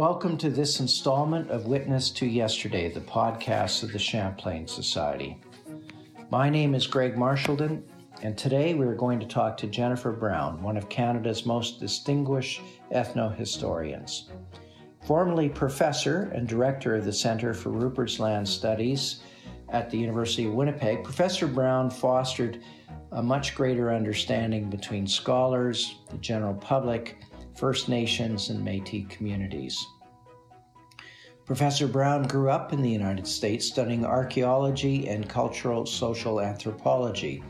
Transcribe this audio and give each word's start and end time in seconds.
Welcome 0.00 0.38
to 0.38 0.48
this 0.48 0.80
installment 0.80 1.50
of 1.50 1.66
Witness 1.66 2.08
to 2.12 2.26
Yesterday, 2.26 2.88
the 2.90 3.02
podcast 3.02 3.82
of 3.82 3.92
the 3.92 3.98
Champlain 3.98 4.66
Society. 4.66 5.38
My 6.30 6.48
name 6.48 6.74
is 6.74 6.86
Greg 6.86 7.16
Marchildon, 7.16 7.82
and 8.22 8.34
today 8.34 8.72
we're 8.72 8.94
going 8.94 9.20
to 9.20 9.26
talk 9.26 9.58
to 9.58 9.66
Jennifer 9.66 10.10
Brown, 10.10 10.62
one 10.62 10.78
of 10.78 10.88
Canada's 10.88 11.44
most 11.44 11.80
distinguished 11.80 12.62
ethnohistorians. 12.92 14.30
Formerly 15.06 15.50
professor 15.50 16.32
and 16.34 16.48
director 16.48 16.96
of 16.96 17.04
the 17.04 17.12
Center 17.12 17.52
for 17.52 17.68
Rupert's 17.68 18.18
Land 18.18 18.48
Studies 18.48 19.20
at 19.68 19.90
the 19.90 19.98
University 19.98 20.46
of 20.46 20.54
Winnipeg, 20.54 21.04
Professor 21.04 21.46
Brown 21.46 21.90
fostered 21.90 22.62
a 23.12 23.22
much 23.22 23.54
greater 23.54 23.92
understanding 23.92 24.70
between 24.70 25.06
scholars, 25.06 25.96
the 26.10 26.16
general 26.16 26.54
public, 26.54 27.18
First 27.60 27.90
Nations, 27.90 28.48
and 28.48 28.64
Metis 28.64 29.04
communities. 29.10 29.86
Professor 31.44 31.86
Brown 31.86 32.22
grew 32.22 32.48
up 32.48 32.72
in 32.72 32.80
the 32.80 32.88
United 32.88 33.26
States 33.26 33.66
studying 33.66 34.02
archaeology 34.02 35.08
and 35.08 35.28
cultural 35.28 35.84
social 35.84 36.40
anthropology. 36.40 37.44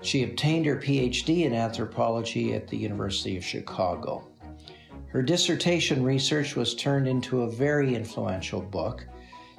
She 0.00 0.22
obtained 0.22 0.64
her 0.64 0.76
PhD 0.76 1.44
in 1.44 1.52
anthropology 1.52 2.54
at 2.54 2.68
the 2.68 2.78
University 2.78 3.36
of 3.36 3.44
Chicago. 3.44 4.26
Her 5.08 5.20
dissertation 5.20 6.02
research 6.02 6.56
was 6.56 6.74
turned 6.74 7.06
into 7.06 7.42
a 7.42 7.50
very 7.50 7.94
influential 7.94 8.62
book, 8.62 9.04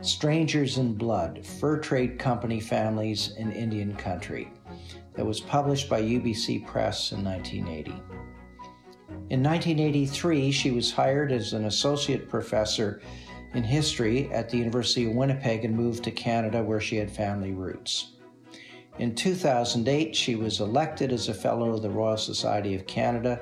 Strangers 0.02 0.80
in 0.80 0.96
Blood 0.96 1.46
Fur 1.46 1.78
Trade 1.78 2.18
Company 2.18 2.60
Families 2.60 3.36
in 3.38 3.52
Indian 3.52 3.96
Country, 3.96 4.52
that 5.14 5.28
was 5.28 5.42
published 5.42 5.88
by 5.88 6.02
UBC 6.02 6.66
Press 6.66 7.12
in 7.12 7.24
1980. 7.24 8.02
In 9.28 9.42
1983, 9.42 10.52
she 10.52 10.70
was 10.70 10.92
hired 10.92 11.32
as 11.32 11.54
an 11.54 11.66
associate 11.66 12.30
professor 12.30 13.02
in 13.56 13.64
history 13.64 14.32
at 14.32 14.50
the 14.50 14.58
University 14.58 15.06
of 15.06 15.16
Winnipeg 15.16 15.66
and 15.66 15.76
moved 15.76 16.04
to 16.04 16.12
Canada 16.12 16.62
where 16.62 16.80
she 16.80 16.98
had 16.98 17.10
family 17.10 17.52
roots. 17.52 18.12
In 19.00 19.16
2008, 19.16 20.16
she 20.16 20.36
was 20.36 20.60
elected 20.60 21.12
as 21.12 21.28
a 21.28 21.34
Fellow 21.34 21.74
of 21.74 21.82
the 21.82 21.90
Royal 21.90 22.18
Society 22.18 22.76
of 22.76 22.86
Canada 22.86 23.42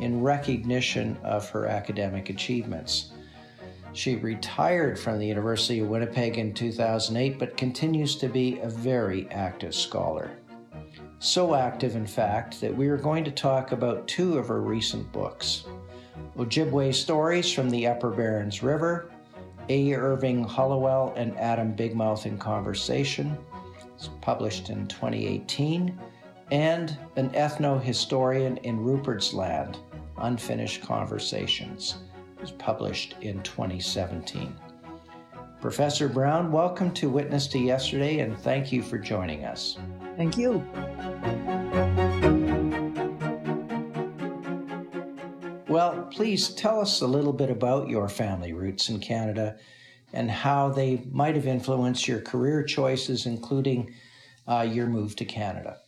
in 0.00 0.20
recognition 0.20 1.16
of 1.22 1.48
her 1.50 1.66
academic 1.66 2.28
achievements. 2.28 3.12
She 3.92 4.16
retired 4.16 4.98
from 4.98 5.20
the 5.20 5.26
University 5.26 5.78
of 5.78 5.88
Winnipeg 5.88 6.38
in 6.38 6.52
2008 6.54 7.38
but 7.38 7.56
continues 7.56 8.16
to 8.16 8.28
be 8.28 8.58
a 8.58 8.68
very 8.68 9.28
active 9.30 9.76
scholar. 9.76 10.32
So 11.22 11.54
active, 11.54 11.96
in 11.96 12.06
fact, 12.06 12.62
that 12.62 12.74
we 12.74 12.88
are 12.88 12.96
going 12.96 13.24
to 13.24 13.30
talk 13.30 13.72
about 13.72 14.08
two 14.08 14.38
of 14.38 14.48
her 14.48 14.62
recent 14.62 15.12
books 15.12 15.66
Ojibwe 16.38 16.94
Stories 16.94 17.52
from 17.52 17.68
the 17.68 17.86
Upper 17.86 18.08
Berens 18.08 18.62
River, 18.62 19.10
A. 19.68 19.92
Irving 19.92 20.48
Hallowell 20.48 21.12
and 21.16 21.38
Adam 21.38 21.76
Bigmouth 21.76 22.24
in 22.24 22.38
Conversation, 22.38 23.36
it's 23.94 24.08
published 24.22 24.70
in 24.70 24.86
2018, 24.86 26.00
and 26.52 26.96
An 27.16 27.28
Ethno 27.32 27.82
Historian 27.82 28.56
in 28.58 28.80
Rupert's 28.80 29.34
Land, 29.34 29.76
Unfinished 30.22 30.80
Conversations, 30.80 31.96
was 32.40 32.52
published 32.52 33.16
in 33.20 33.42
2017. 33.42 34.56
Professor 35.60 36.08
Brown, 36.08 36.50
welcome 36.50 36.90
to 36.94 37.10
Witness 37.10 37.46
to 37.48 37.58
Yesterday 37.58 38.20
and 38.20 38.38
thank 38.38 38.72
you 38.72 38.82
for 38.82 38.96
joining 38.96 39.44
us. 39.44 39.76
Thank 40.20 40.36
you. 40.36 40.62
Well, 45.66 46.08
please 46.12 46.50
tell 46.50 46.78
us 46.78 47.00
a 47.00 47.06
little 47.06 47.32
bit 47.32 47.48
about 47.48 47.88
your 47.88 48.06
family 48.06 48.52
roots 48.52 48.90
in 48.90 49.00
Canada 49.00 49.56
and 50.12 50.30
how 50.30 50.68
they 50.68 51.06
might 51.10 51.36
have 51.36 51.46
influenced 51.46 52.06
your 52.06 52.20
career 52.20 52.62
choices, 52.62 53.24
including 53.24 53.94
uh, 54.46 54.68
your 54.70 54.88
move 54.88 55.16
to 55.16 55.24
Canada. 55.24 55.78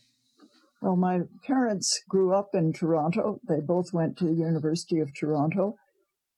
Well, 0.81 0.95
my 0.95 1.19
parents 1.45 2.01
grew 2.09 2.33
up 2.33 2.55
in 2.55 2.73
Toronto. 2.73 3.39
They 3.47 3.59
both 3.59 3.93
went 3.93 4.17
to 4.17 4.25
the 4.25 4.33
University 4.33 4.99
of 4.99 5.13
Toronto. 5.13 5.75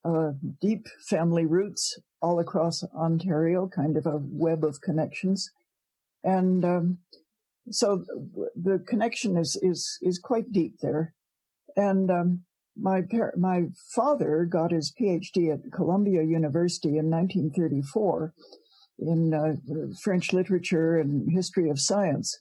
Uh, 0.03 0.31
deep 0.59 0.85
family 1.07 1.45
roots 1.45 1.97
all 2.21 2.41
across 2.41 2.83
Ontario, 2.93 3.69
kind 3.73 3.95
of 3.95 4.05
a 4.05 4.19
web 4.21 4.65
of 4.65 4.81
connections. 4.81 5.49
And 6.25 6.65
um, 6.65 6.97
so 7.71 8.03
the 8.55 8.83
connection 8.87 9.37
is, 9.37 9.57
is, 9.61 9.97
is 10.01 10.19
quite 10.19 10.51
deep 10.51 10.75
there. 10.81 11.13
And 11.75 12.09
um, 12.09 12.41
my 12.77 13.01
par- 13.01 13.33
my 13.37 13.63
father 13.93 14.45
got 14.49 14.71
his 14.71 14.93
PhD 14.99 15.53
at 15.53 15.71
Columbia 15.71 16.23
University 16.23 16.97
in 16.97 17.09
1934 17.09 18.33
in 18.99 19.33
uh, 19.33 19.55
French 20.01 20.33
literature 20.33 20.99
and 20.99 21.31
history 21.31 21.69
of 21.69 21.79
science. 21.79 22.37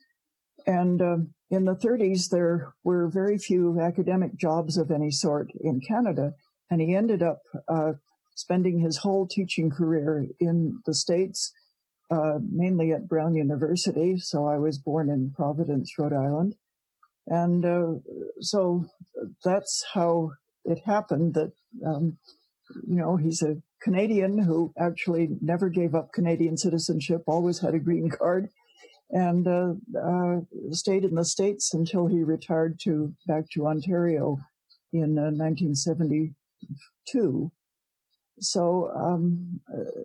And 0.67 1.03
uh, 1.03 1.17
in 1.51 1.65
the 1.65 1.75
30s, 1.75 2.31
there 2.31 2.73
were 2.85 3.09
very 3.09 3.39
few 3.39 3.81
academic 3.81 4.37
jobs 4.37 4.77
of 4.77 4.91
any 4.91 5.11
sort 5.11 5.51
in 5.61 5.81
Canada, 5.81 6.33
and 6.71 6.81
he 6.81 6.95
ended 6.95 7.23
up 7.23 7.41
uh, 7.69 7.93
spending 8.35 8.79
his 8.81 8.99
whole 8.99 9.27
teaching 9.27 9.71
career 9.71 10.27
in 10.41 10.81
the 10.87 10.95
States, 10.95 11.53
uh, 12.11 12.39
mainly 12.51 12.93
at 12.93 13.09
Brown 13.09 13.35
University. 13.35 14.19
So 14.19 14.47
I 14.47 14.59
was 14.59 14.79
born 14.79 15.11
in 15.11 15.33
Providence, 15.35 15.93
Rhode 15.99 16.13
Island. 16.13 16.55
And 17.27 17.65
uh, 17.65 17.95
so 18.41 18.85
that's 19.43 19.85
how 19.95 20.33
it 20.65 20.81
happened 20.85 21.35
that, 21.35 21.53
um, 21.87 22.19
you 22.87 22.97
know, 22.97 23.17
he's 23.17 23.43
a 23.43 23.57
Canadian 23.83 24.39
who 24.39 24.73
actually 24.79 25.31
never 25.41 25.69
gave 25.69 25.95
up 25.95 26.13
Canadian 26.13 26.57
citizenship, 26.57 27.23
always 27.27 27.61
had 27.61 27.75
a 27.75 27.79
green 27.79 28.11
card, 28.11 28.49
and 29.11 29.47
uh, 29.47 29.75
uh, 29.99 30.41
stayed 30.71 31.05
in 31.05 31.15
the 31.15 31.25
States 31.25 31.75
until 31.75 32.07
he 32.07 32.23
retired 32.23 32.81
to 32.81 33.15
back 33.27 33.45
to 33.53 33.67
Ontario 33.67 34.39
in 34.93 35.17
1972. 35.17 37.51
So 38.41 38.91
um, 38.95 39.61
uh, 39.73 40.03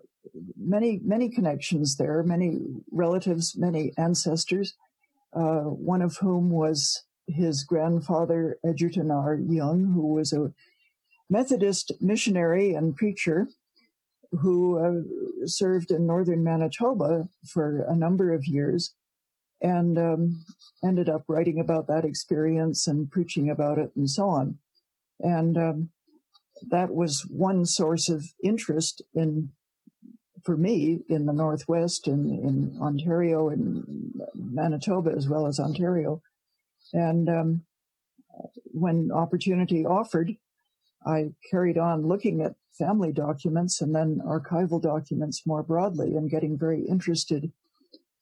many 0.56 1.00
many 1.02 1.28
connections 1.28 1.96
there, 1.96 2.22
many 2.22 2.58
relatives, 2.90 3.56
many 3.56 3.92
ancestors. 3.98 4.74
Uh, 5.32 5.60
one 5.60 6.02
of 6.02 6.16
whom 6.16 6.50
was 6.50 7.04
his 7.26 7.62
grandfather, 7.62 8.58
Egerton 8.64 9.10
R. 9.10 9.36
Young, 9.36 9.92
who 9.92 10.14
was 10.14 10.32
a 10.32 10.52
Methodist 11.28 11.92
missionary 12.00 12.74
and 12.74 12.96
preacher 12.96 13.48
who 14.32 14.78
uh, 14.78 15.46
served 15.46 15.90
in 15.90 16.06
northern 16.06 16.42
Manitoba 16.42 17.28
for 17.46 17.84
a 17.88 17.94
number 17.94 18.32
of 18.32 18.46
years 18.46 18.94
and 19.60 19.98
um, 19.98 20.44
ended 20.84 21.08
up 21.08 21.24
writing 21.28 21.60
about 21.60 21.86
that 21.88 22.04
experience 22.04 22.86
and 22.86 23.10
preaching 23.10 23.50
about 23.50 23.78
it 23.78 23.90
and 23.96 24.08
so 24.08 24.28
on. 24.28 24.58
And 25.20 25.56
um, 25.58 25.90
that 26.68 26.90
was 26.90 27.26
one 27.30 27.64
source 27.64 28.08
of 28.08 28.24
interest 28.42 29.02
in 29.14 29.50
for 30.44 30.56
me 30.56 31.00
in 31.08 31.26
the 31.26 31.32
Northwest 31.32 32.06
and 32.06 32.30
in 32.30 32.78
Ontario 32.80 33.50
and 33.50 33.84
Manitoba 34.34 35.12
as 35.14 35.28
well 35.28 35.46
as 35.46 35.60
Ontario. 35.60 36.22
And 36.92 37.28
um, 37.28 37.62
when 38.64 39.10
opportunity 39.12 39.84
offered, 39.84 40.34
I 41.06 41.32
carried 41.50 41.78
on 41.78 42.06
looking 42.06 42.42
at 42.42 42.54
family 42.78 43.12
documents 43.12 43.80
and 43.80 43.94
then 43.94 44.20
archival 44.24 44.80
documents 44.80 45.46
more 45.46 45.62
broadly 45.62 46.16
and 46.16 46.30
getting 46.30 46.58
very 46.58 46.82
interested 46.88 47.50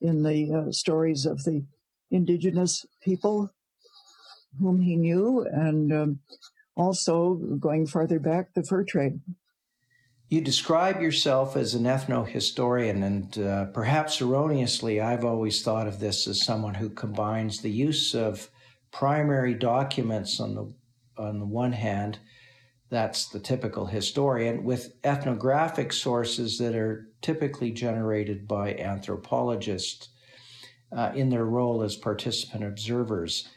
in 0.00 0.22
the 0.22 0.52
uh, 0.68 0.72
stories 0.72 1.26
of 1.26 1.44
the 1.44 1.64
indigenous 2.10 2.86
people 3.02 3.50
whom 4.58 4.80
he 4.80 4.96
knew 4.96 5.46
and 5.52 5.92
um, 5.92 6.20
also 6.78 7.34
going 7.58 7.86
farther 7.86 8.18
back, 8.18 8.54
the 8.54 8.62
fur 8.62 8.84
trade. 8.84 9.20
You 10.28 10.40
describe 10.40 11.00
yourself 11.00 11.56
as 11.56 11.74
an 11.74 11.84
ethnohistorian, 11.84 13.02
and 13.02 13.38
uh, 13.38 13.64
perhaps 13.66 14.20
erroneously, 14.20 15.00
I've 15.00 15.24
always 15.24 15.62
thought 15.62 15.88
of 15.88 16.00
this 16.00 16.28
as 16.28 16.44
someone 16.44 16.74
who 16.74 16.90
combines 16.90 17.60
the 17.60 17.70
use 17.70 18.14
of 18.14 18.50
primary 18.90 19.54
documents 19.54 20.38
on 20.38 20.54
the 20.54 20.72
on 21.18 21.40
the 21.40 21.46
one 21.46 21.72
hand, 21.72 22.18
that's 22.90 23.28
the 23.28 23.40
typical 23.40 23.86
historian, 23.86 24.64
with 24.64 24.94
ethnographic 25.04 25.92
sources 25.92 26.58
that 26.58 26.76
are 26.76 27.08
typically 27.20 27.72
generated 27.72 28.46
by 28.46 28.74
anthropologists 28.74 30.08
uh, 30.96 31.10
in 31.14 31.28
their 31.28 31.44
role 31.44 31.82
as 31.82 31.96
participant 31.96 32.64
observers. 32.64 33.48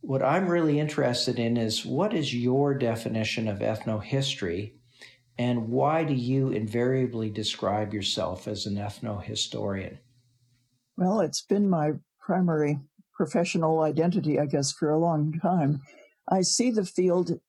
What 0.00 0.22
I'm 0.22 0.48
really 0.48 0.78
interested 0.78 1.38
in 1.38 1.56
is 1.56 1.84
what 1.84 2.14
is 2.14 2.34
your 2.34 2.74
definition 2.74 3.48
of 3.48 3.58
ethnohistory, 3.58 4.74
and 5.36 5.68
why 5.68 6.04
do 6.04 6.14
you 6.14 6.50
invariably 6.50 7.30
describe 7.30 7.92
yourself 7.92 8.46
as 8.46 8.66
an 8.66 8.76
ethnohistorian? 8.76 9.98
Well, 10.96 11.20
it's 11.20 11.42
been 11.42 11.68
my 11.68 11.92
primary 12.20 12.78
professional 13.14 13.80
identity, 13.80 14.38
I 14.38 14.46
guess, 14.46 14.72
for 14.72 14.90
a 14.90 14.98
long 14.98 15.38
time. 15.40 15.82
I 16.30 16.42
see 16.42 16.70
the 16.70 16.84
field, 16.84 17.40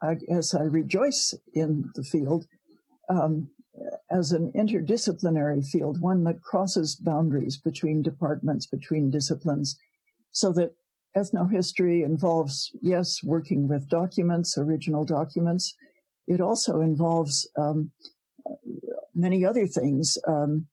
I 0.00 0.14
guess 0.14 0.54
I 0.54 0.62
rejoice 0.62 1.34
in 1.54 1.90
the 1.94 2.04
field 2.04 2.46
um, 3.08 3.50
as 4.10 4.32
an 4.32 4.52
interdisciplinary 4.52 5.66
field, 5.66 6.00
one 6.00 6.24
that 6.24 6.42
crosses 6.42 6.94
boundaries 6.94 7.56
between 7.56 8.02
departments, 8.02 8.66
between 8.66 9.10
disciplines, 9.10 9.76
so 10.30 10.52
that 10.52 10.74
ethnohistory 11.16 12.04
involves, 12.04 12.70
yes, 12.80 13.22
working 13.22 13.68
with 13.68 13.88
documents, 13.88 14.56
original 14.56 15.04
documents. 15.04 15.74
It 16.26 16.40
also 16.40 16.80
involves 16.80 17.48
um, 17.58 17.90
many 19.14 19.44
other 19.44 19.66
things, 19.66 20.16
um, 20.26 20.66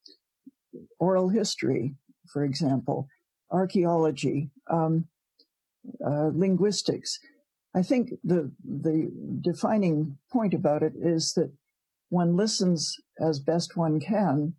oral 0.99 1.29
history, 1.29 1.95
for 2.31 2.43
example, 2.43 3.07
archaeology, 3.51 4.49
um, 4.69 5.05
uh, 6.05 6.29
linguistics. 6.33 7.19
I 7.75 7.83
think 7.83 8.11
the 8.23 8.51
the 8.63 9.11
defining 9.41 10.17
point 10.31 10.53
about 10.53 10.83
it 10.83 10.93
is 10.99 11.33
that 11.33 11.51
one 12.09 12.35
listens 12.35 12.95
as 13.19 13.39
best 13.39 13.77
one 13.77 13.99
can 13.99 14.53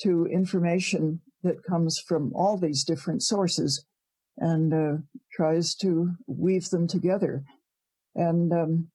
to 0.00 0.26
information 0.26 1.20
that 1.42 1.62
comes 1.62 1.98
from 1.98 2.32
all 2.34 2.56
these 2.56 2.84
different 2.84 3.22
sources 3.22 3.84
and 4.38 4.72
uh, 4.72 4.96
tries 5.32 5.74
to 5.76 6.10
weave 6.26 6.68
them 6.70 6.86
together. 6.86 7.44
And 8.14 8.52
um, 8.52 8.88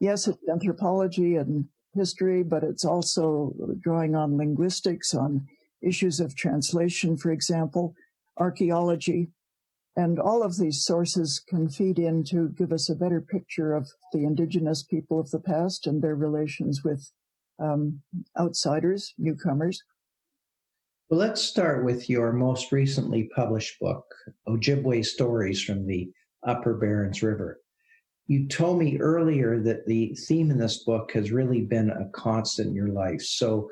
yes, 0.00 0.28
it's 0.28 0.38
anthropology 0.48 1.36
and 1.36 1.66
history, 1.94 2.42
but 2.42 2.62
it's 2.62 2.84
also 2.84 3.54
drawing 3.80 4.14
on 4.14 4.36
linguistics, 4.36 5.14
on 5.14 5.46
issues 5.82 6.20
of 6.20 6.36
translation, 6.36 7.16
for 7.16 7.30
example, 7.30 7.94
archaeology. 8.38 9.28
And 9.96 10.18
all 10.18 10.42
of 10.42 10.56
these 10.56 10.84
sources 10.84 11.42
can 11.48 11.68
feed 11.68 11.98
in 11.98 12.22
to 12.24 12.48
give 12.50 12.72
us 12.72 12.88
a 12.88 12.94
better 12.94 13.20
picture 13.20 13.74
of 13.74 13.90
the 14.12 14.24
indigenous 14.24 14.82
people 14.82 15.18
of 15.18 15.30
the 15.30 15.40
past 15.40 15.86
and 15.86 16.00
their 16.00 16.14
relations 16.14 16.82
with 16.84 17.10
um, 17.58 18.00
outsiders, 18.38 19.12
newcomers. 19.18 19.82
Well, 21.10 21.18
let's 21.18 21.42
start 21.42 21.84
with 21.84 22.08
your 22.08 22.32
most 22.32 22.70
recently 22.70 23.28
published 23.34 23.80
book, 23.80 24.04
Ojibwe 24.48 25.04
Stories 25.04 25.60
from 25.60 25.84
the 25.84 26.08
Upper 26.46 26.74
Berens 26.74 27.20
River. 27.20 27.58
You 28.28 28.46
told 28.46 28.78
me 28.78 28.96
earlier 29.00 29.60
that 29.60 29.86
the 29.86 30.14
theme 30.28 30.52
in 30.52 30.58
this 30.58 30.84
book 30.84 31.10
has 31.14 31.32
really 31.32 31.62
been 31.62 31.90
a 31.90 32.08
constant 32.10 32.68
in 32.68 32.74
your 32.76 32.90
life. 32.90 33.22
So, 33.22 33.68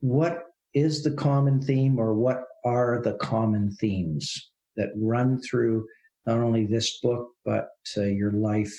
what 0.00 0.44
is 0.72 1.02
the 1.02 1.10
common 1.10 1.60
theme, 1.60 1.98
or 1.98 2.14
what 2.14 2.44
are 2.64 3.02
the 3.02 3.18
common 3.18 3.70
themes 3.72 4.50
that 4.76 4.88
run 4.96 5.42
through 5.42 5.86
not 6.24 6.38
only 6.38 6.64
this 6.64 6.98
book, 7.02 7.28
but 7.44 7.68
uh, 7.98 8.04
your 8.04 8.32
life 8.32 8.74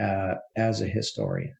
uh, 0.00 0.34
as 0.56 0.82
a 0.82 0.86
historian? 0.86 1.56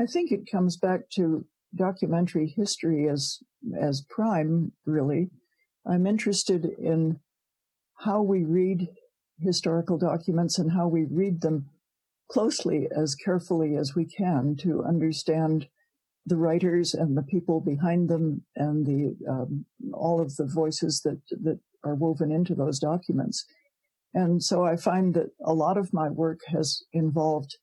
I 0.00 0.06
think 0.06 0.32
it 0.32 0.50
comes 0.50 0.76
back 0.76 1.08
to 1.10 1.46
documentary 1.76 2.48
history 2.48 3.08
as 3.08 3.38
as 3.80 4.02
prime. 4.08 4.72
Really, 4.84 5.30
I'm 5.86 6.06
interested 6.06 6.64
in 6.64 7.20
how 7.98 8.22
we 8.22 8.44
read 8.44 8.88
historical 9.38 9.98
documents 9.98 10.58
and 10.58 10.72
how 10.72 10.88
we 10.88 11.04
read 11.04 11.40
them 11.40 11.66
closely, 12.30 12.88
as 12.96 13.14
carefully 13.14 13.76
as 13.76 13.94
we 13.94 14.04
can, 14.04 14.56
to 14.56 14.84
understand 14.84 15.68
the 16.26 16.36
writers 16.36 16.92
and 16.92 17.16
the 17.16 17.22
people 17.22 17.60
behind 17.60 18.08
them 18.08 18.42
and 18.56 18.84
the 18.84 19.16
um, 19.30 19.64
all 19.92 20.20
of 20.20 20.34
the 20.36 20.46
voices 20.46 21.02
that 21.02 21.20
that 21.42 21.60
are 21.84 21.94
woven 21.94 22.32
into 22.32 22.54
those 22.54 22.78
documents. 22.78 23.44
And 24.12 24.42
so 24.42 24.64
I 24.64 24.76
find 24.76 25.14
that 25.14 25.30
a 25.44 25.52
lot 25.52 25.76
of 25.76 25.92
my 25.92 26.08
work 26.08 26.40
has 26.48 26.82
involved 26.92 27.58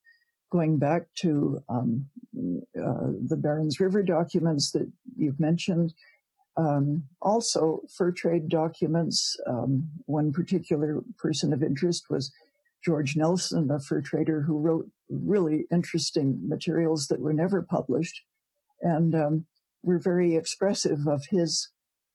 going 0.54 0.78
back 0.78 1.02
to 1.16 1.58
um, 1.68 2.06
uh, 2.78 3.10
the 3.26 3.36
Berens 3.36 3.80
River 3.80 4.04
documents 4.04 4.70
that 4.70 4.88
you've 5.16 5.40
mentioned. 5.40 5.92
Um, 6.56 7.02
also, 7.20 7.80
fur 7.96 8.12
trade 8.12 8.48
documents. 8.48 9.36
Um, 9.48 9.88
one 10.06 10.32
particular 10.32 11.00
person 11.18 11.52
of 11.52 11.64
interest 11.64 12.04
was 12.08 12.30
George 12.84 13.16
Nelson, 13.16 13.68
a 13.72 13.80
fur 13.80 14.00
trader 14.00 14.42
who 14.42 14.60
wrote 14.60 14.86
really 15.10 15.66
interesting 15.72 16.38
materials 16.46 17.08
that 17.08 17.20
were 17.20 17.32
never 17.32 17.60
published 17.60 18.22
and 18.80 19.12
um, 19.16 19.46
were 19.82 19.98
very 19.98 20.36
expressive 20.36 21.08
of 21.08 21.24
his 21.30 21.68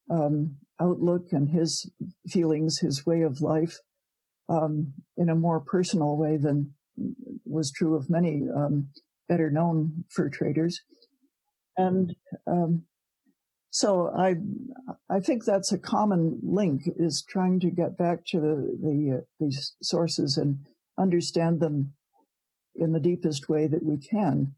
um, 0.09 0.55
outlook 0.79 1.33
and 1.33 1.49
his 1.49 1.91
feelings, 2.29 2.79
his 2.79 3.05
way 3.05 3.21
of 3.23 3.41
life 3.41 3.79
um, 4.47 4.93
in 5.17 5.27
a 5.27 5.35
more 5.35 5.59
personal 5.59 6.15
way 6.15 6.37
than 6.37 6.73
was 7.45 7.71
true 7.71 7.95
of 7.95 8.09
many 8.09 8.43
um, 8.55 8.89
better 9.27 9.49
known 9.49 10.05
fur 10.09 10.29
traders. 10.29 10.81
And 11.77 12.15
um, 12.47 12.83
so 13.71 14.11
I, 14.17 14.35
I 15.09 15.19
think 15.19 15.45
that's 15.45 15.71
a 15.71 15.77
common 15.77 16.39
link 16.43 16.83
is 16.97 17.23
trying 17.27 17.59
to 17.61 17.69
get 17.69 17.97
back 17.97 18.25
to 18.27 18.39
the, 18.39 18.77
the 18.81 19.17
uh, 19.17 19.21
these 19.39 19.75
sources 19.81 20.37
and 20.37 20.59
understand 20.97 21.59
them 21.59 21.93
in 22.75 22.93
the 22.93 22.99
deepest 22.99 23.47
way 23.47 23.67
that 23.67 23.83
we 23.83 23.97
can, 23.97 24.55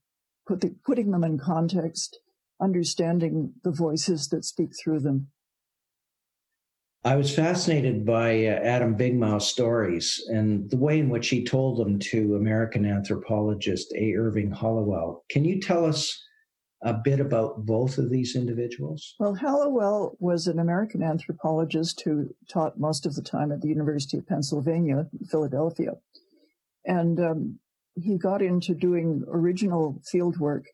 put 0.47 0.61
the, 0.61 0.75
putting 0.85 1.11
them 1.11 1.23
in 1.23 1.37
context, 1.37 2.19
understanding 2.61 3.53
the 3.63 3.71
voices 3.71 4.29
that 4.29 4.45
speak 4.45 4.69
through 4.81 4.99
them. 5.01 5.27
I 7.03 7.15
was 7.15 7.33
fascinated 7.33 8.05
by 8.05 8.45
uh, 8.45 8.59
Adam 8.61 8.95
Bigmouth's 8.95 9.47
stories 9.47 10.23
and 10.27 10.69
the 10.69 10.77
way 10.77 10.99
in 10.99 11.09
which 11.09 11.29
he 11.29 11.43
told 11.43 11.79
them 11.79 11.97
to 11.97 12.35
American 12.35 12.85
anthropologist 12.85 13.91
A. 13.97 14.13
Irving 14.15 14.51
Hallowell. 14.51 15.25
Can 15.29 15.43
you 15.43 15.59
tell 15.59 15.83
us 15.83 16.23
a 16.83 16.93
bit 16.93 17.19
about 17.19 17.65
both 17.65 17.97
of 17.97 18.11
these 18.11 18.35
individuals? 18.35 19.15
Well, 19.19 19.33
Hallowell 19.33 20.15
was 20.19 20.45
an 20.45 20.59
American 20.59 21.01
anthropologist 21.01 22.01
who 22.01 22.35
taught 22.47 22.79
most 22.79 23.07
of 23.07 23.15
the 23.15 23.23
time 23.23 23.51
at 23.51 23.61
the 23.61 23.67
University 23.67 24.17
of 24.17 24.27
Pennsylvania, 24.27 25.07
Philadelphia. 25.29 25.93
And 26.85 27.19
um, 27.19 27.59
he 27.95 28.19
got 28.19 28.43
into 28.43 28.75
doing 28.75 29.23
original 29.27 29.99
field 30.05 30.39
work 30.39 30.65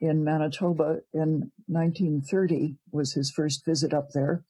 in 0.00 0.24
Manitoba 0.24 0.98
in 1.14 1.50
1930 1.66 2.76
was 2.90 3.12
his 3.12 3.30
first 3.30 3.64
visit 3.64 3.94
up 3.94 4.10
there 4.12 4.44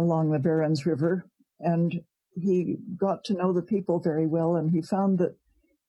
along 0.00 0.30
the 0.30 0.38
Berens 0.38 0.86
River, 0.86 1.24
and 1.60 2.00
he 2.34 2.76
got 2.96 3.24
to 3.24 3.34
know 3.34 3.52
the 3.52 3.62
people 3.62 4.00
very 4.00 4.26
well, 4.26 4.56
and 4.56 4.70
he 4.70 4.82
found 4.82 5.18
that 5.18 5.36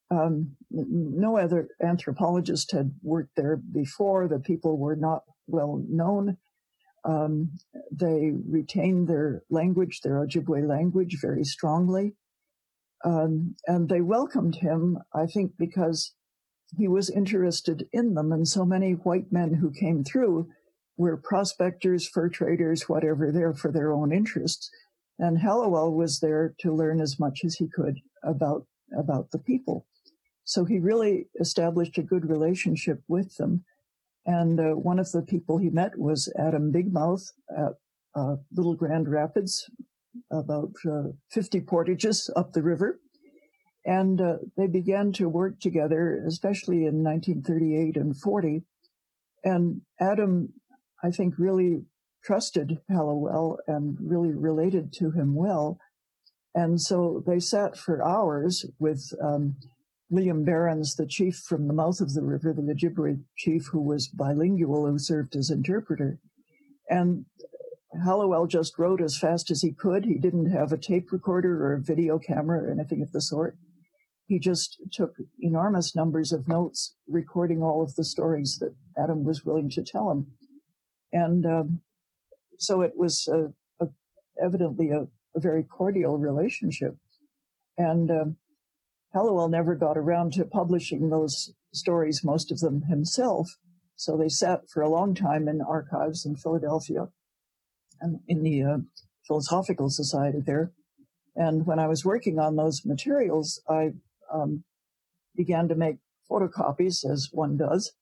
um, 0.10 0.58
no 0.70 1.38
other 1.38 1.70
anthropologist 1.82 2.72
had 2.72 2.94
worked 3.02 3.36
there 3.38 3.56
before. 3.56 4.28
The 4.28 4.40
people 4.40 4.78
were 4.78 4.98
not 4.98 5.24
well 5.48 5.84
known. 5.88 6.38
Um, 7.06 7.52
they 7.92 8.32
retained 8.48 9.08
their 9.08 9.44
language, 9.50 10.02
their 10.02 10.16
Ojibwe 10.16 10.68
language, 10.68 11.18
very 11.22 11.44
strongly. 11.44 12.14
Um, 13.04 13.56
and 13.66 13.90
they 13.90 14.02
welcomed 14.02 14.56
him, 14.56 15.00
I 15.14 15.26
think, 15.26 15.54
because 15.58 16.14
he 16.78 16.88
was 16.88 17.10
interested 17.10 17.88
in 17.92 18.14
them. 18.14 18.32
And 18.32 18.48
so 18.48 18.66
many 18.66 18.92
white 18.92 19.32
men 19.32 19.56
who 19.56 19.72
came 19.72 20.04
through 20.04 20.50
were 20.98 21.18
prospectors, 21.18 22.08
fur 22.08 22.30
traders, 22.30 22.88
whatever, 22.88 23.32
there 23.32 23.54
for 23.54 23.72
their 23.72 23.92
own 23.92 24.12
interests. 24.12 24.70
And 25.20 25.38
Hallowell 25.38 25.94
was 25.94 26.20
there 26.20 26.54
to 26.60 26.74
learn 26.74 27.00
as 27.00 27.20
much 27.20 27.42
as 27.46 27.56
he 27.56 27.68
could 27.68 28.00
about, 28.24 28.66
about 28.98 29.32
the 29.32 29.40
people. 29.40 29.86
So 30.44 30.66
he 30.66 30.80
really 30.80 31.28
established 31.40 31.98
a 31.98 32.04
good 32.04 32.30
relationship 32.30 33.02
with 33.08 33.36
them. 33.38 33.64
And 34.26 34.60
uh, 34.60 34.72
one 34.72 35.00
of 35.00 35.12
the 35.12 35.22
people 35.22 35.58
he 35.58 35.70
met 35.70 35.98
was 35.98 36.32
Adam 36.38 36.72
Bigmouth 36.72 37.32
at 37.58 37.74
uh, 38.16 38.36
Little 38.52 38.76
Grand 38.76 39.08
Rapids, 39.10 39.70
about 40.32 40.72
uh, 40.90 41.10
50 41.30 41.62
portages 41.62 42.30
up 42.36 42.54
the 42.54 42.62
river. 42.62 43.00
And 43.86 44.22
uh, 44.22 44.36
they 44.58 44.68
began 44.68 45.12
to 45.14 45.30
work 45.30 45.60
together, 45.60 46.24
especially 46.28 46.86
in 46.86 47.04
1938 47.04 47.98
and 47.98 48.16
40. 48.16 48.64
And 49.44 49.82
Adam 50.00 50.54
I 51.04 51.12
think, 51.12 51.36
really 51.38 51.84
trusted 52.24 52.80
Hallowell 52.90 53.58
and 53.68 53.98
really 54.00 54.34
related 54.34 54.94
to 54.94 55.12
him 55.12 55.36
well. 55.36 55.80
And 56.54 56.80
so 56.80 57.24
they 57.26 57.40
sat 57.40 57.78
for 57.78 58.06
hours 58.06 58.66
with 58.80 59.12
um, 59.24 59.56
William 60.10 60.44
Berens, 60.44 60.96
the 60.96 61.08
chief 61.08 61.38
from 61.48 61.68
the 61.68 61.74
mouth 61.74 62.02
of 62.02 62.14
the 62.14 62.22
river, 62.22 62.54
the 62.54 62.62
Ojibwe 62.62 63.24
chief 63.38 63.68
who 63.72 63.82
was 63.82 64.10
bilingual, 64.10 64.86
who 64.86 65.00
served 65.00 65.36
as 65.36 65.50
interpreter. 65.50 66.20
And 66.90 67.26
Hallowell 68.04 68.48
just 68.48 68.78
wrote 68.78 69.02
as 69.02 69.18
fast 69.18 69.50
as 69.50 69.62
he 69.62 69.72
could. 69.72 70.06
He 70.06 70.18
didn't 70.18 70.52
have 70.52 70.72
a 70.72 70.78
tape 70.78 71.12
recorder 71.12 71.66
or 71.66 71.74
a 71.74 71.82
video 71.82 72.20
camera 72.20 72.64
or 72.64 72.72
anything 72.72 73.02
of 73.02 73.12
the 73.12 73.22
sort. 73.22 73.58
He 74.28 74.40
just 74.40 74.78
took 74.92 75.16
enormous 75.40 75.96
numbers 75.96 76.32
of 76.32 76.48
notes, 76.48 76.96
recording 77.08 77.62
all 77.62 77.82
of 77.82 77.96
the 77.96 78.06
stories 78.06 78.58
that 78.60 78.76
Adam 79.02 79.24
was 79.24 79.44
willing 79.44 79.70
to 79.72 79.84
tell 79.84 80.12
him. 80.12 80.28
And 81.14 81.46
um, 81.46 81.82
so 82.58 82.82
it 82.82 82.94
was 82.96 83.28
a, 83.28 83.52
a, 83.84 83.90
evidently 84.42 84.92
a, 84.92 85.08
a, 85.36 85.40
very 85.40 85.64
cordial 85.64 86.18
relationship. 86.18 86.96
And 87.78 88.10
um, 88.10 88.38
Hallowell 89.14 89.50
never 89.50 89.76
got 89.76 89.98
around 89.98 90.34
to 90.34 90.46
publishing 90.46 91.10
those 91.10 91.54
stories, 91.74 92.24
most 92.24 92.52
of 92.52 92.60
them 92.60 92.84
himself. 92.84 93.48
So 93.96 94.18
they 94.18 94.30
sat 94.30 94.70
for 94.70 94.82
a 94.82 94.90
long 94.90 95.14
time 95.14 95.48
in 95.48 95.62
archives 95.62 96.26
in 96.26 96.36
Philadelphia 96.36 97.08
and 98.00 98.20
in 98.28 98.42
the 98.42 98.64
uh, 98.64 98.78
Philosophical 99.28 99.90
Society 99.90 100.40
there. 100.46 100.72
And 101.36 101.66
when 101.66 101.80
I 101.80 101.88
was 101.88 102.04
working 102.04 102.40
on 102.40 102.56
those 102.56 102.86
materials, 102.86 103.62
I 103.70 103.92
um, 104.34 104.64
began 105.36 105.68
to 105.68 105.76
make 105.76 105.98
photocopies, 106.30 107.10
as 107.10 107.30
one 107.32 107.58
does, 107.58 107.94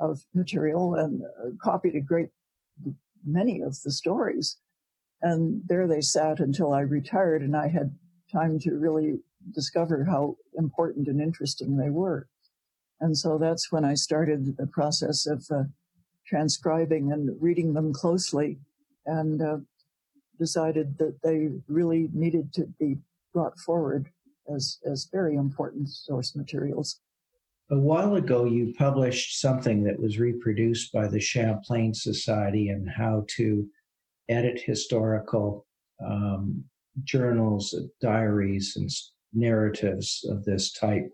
of 0.00 0.20
material 0.34 0.94
and 0.94 1.22
uh, 1.22 1.50
copied 1.62 1.94
a 1.94 2.00
great 2.00 2.28
many 3.26 3.60
of 3.60 3.82
the 3.82 3.90
stories. 3.90 4.56
And 5.20 5.62
there 5.66 5.86
they 5.86 6.00
sat 6.00 6.40
until 6.40 6.72
I 6.72 6.80
retired, 6.80 7.42
and 7.42 7.56
I 7.56 7.68
had 7.68 7.96
time 8.32 8.58
to 8.60 8.72
really 8.74 9.18
discover 9.54 10.04
how 10.04 10.36
important 10.56 11.08
and 11.08 11.20
interesting 11.20 11.76
they 11.76 11.90
were. 11.90 12.28
And 13.00 13.16
so 13.16 13.38
that's 13.38 13.70
when 13.70 13.84
I 13.84 13.94
started 13.94 14.56
the 14.56 14.66
process 14.66 15.26
of 15.26 15.44
uh, 15.50 15.64
transcribing 16.26 17.12
and 17.12 17.30
reading 17.40 17.74
them 17.74 17.92
closely 17.92 18.58
and 19.04 19.42
uh, 19.42 19.58
decided 20.38 20.98
that 20.98 21.20
they 21.22 21.48
really 21.68 22.08
needed 22.12 22.52
to 22.54 22.66
be 22.78 22.96
brought 23.32 23.58
forward 23.58 24.08
as, 24.52 24.78
as 24.90 25.08
very 25.12 25.36
important 25.36 25.88
source 25.88 26.34
materials. 26.34 27.00
A 27.70 27.78
while 27.78 28.14
ago, 28.14 28.44
you 28.44 28.72
published 28.78 29.40
something 29.40 29.82
that 29.84 29.98
was 29.98 30.20
reproduced 30.20 30.92
by 30.92 31.08
the 31.08 31.18
Champlain 31.18 31.94
Society 31.94 32.68
and 32.68 32.88
how 32.88 33.24
to 33.36 33.68
edit 34.28 34.60
historical 34.60 35.66
um, 36.04 36.64
journals, 37.02 37.74
diaries, 38.00 38.76
and 38.76 38.88
narratives 39.32 40.24
of 40.30 40.44
this 40.44 40.72
type. 40.72 41.10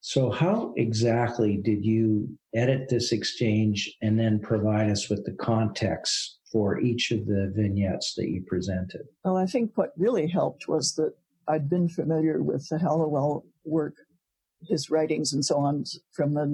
So, 0.00 0.30
how 0.30 0.74
exactly 0.76 1.56
did 1.56 1.84
you 1.84 2.28
edit 2.54 2.88
this 2.88 3.10
exchange 3.10 3.96
and 4.00 4.18
then 4.18 4.38
provide 4.38 4.88
us 4.88 5.10
with 5.10 5.24
the 5.24 5.32
context 5.32 6.38
for 6.52 6.78
each 6.80 7.10
of 7.10 7.26
the 7.26 7.52
vignettes 7.54 8.14
that 8.14 8.28
you 8.28 8.44
presented? 8.46 9.02
Well, 9.24 9.36
I 9.36 9.46
think 9.46 9.72
what 9.74 9.92
really 9.96 10.28
helped 10.28 10.68
was 10.68 10.94
that 10.94 11.14
I'd 11.48 11.68
been 11.68 11.88
familiar 11.88 12.42
with 12.42 12.68
the 12.68 12.78
Hallowell 12.78 13.44
work, 13.64 13.96
his 14.66 14.90
writings 14.90 15.32
and 15.32 15.44
so 15.44 15.58
on 15.58 15.84
from 16.12 16.34
the 16.34 16.44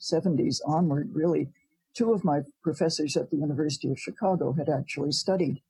1970s 0.00 0.60
onward, 0.66 1.10
really. 1.12 1.48
Two 1.94 2.12
of 2.12 2.24
my 2.24 2.40
professors 2.62 3.16
at 3.16 3.30
the 3.30 3.36
University 3.36 3.90
of 3.90 3.98
Chicago 3.98 4.52
had 4.52 4.68
actually 4.68 5.12
studied 5.12 5.60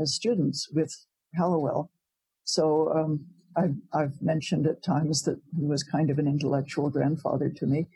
as 0.00 0.14
students 0.14 0.68
with 0.70 1.06
Hallowell. 1.34 1.90
So 2.44 2.92
um, 2.92 3.26
I've, 3.56 3.76
I've, 3.92 4.20
mentioned 4.20 4.66
at 4.66 4.82
times 4.82 5.22
that 5.22 5.40
he 5.56 5.64
was 5.64 5.82
kind 5.82 6.10
of 6.10 6.18
an 6.18 6.26
intellectual 6.26 6.90
grandfather 6.90 7.48
to 7.50 7.66
me. 7.66 7.86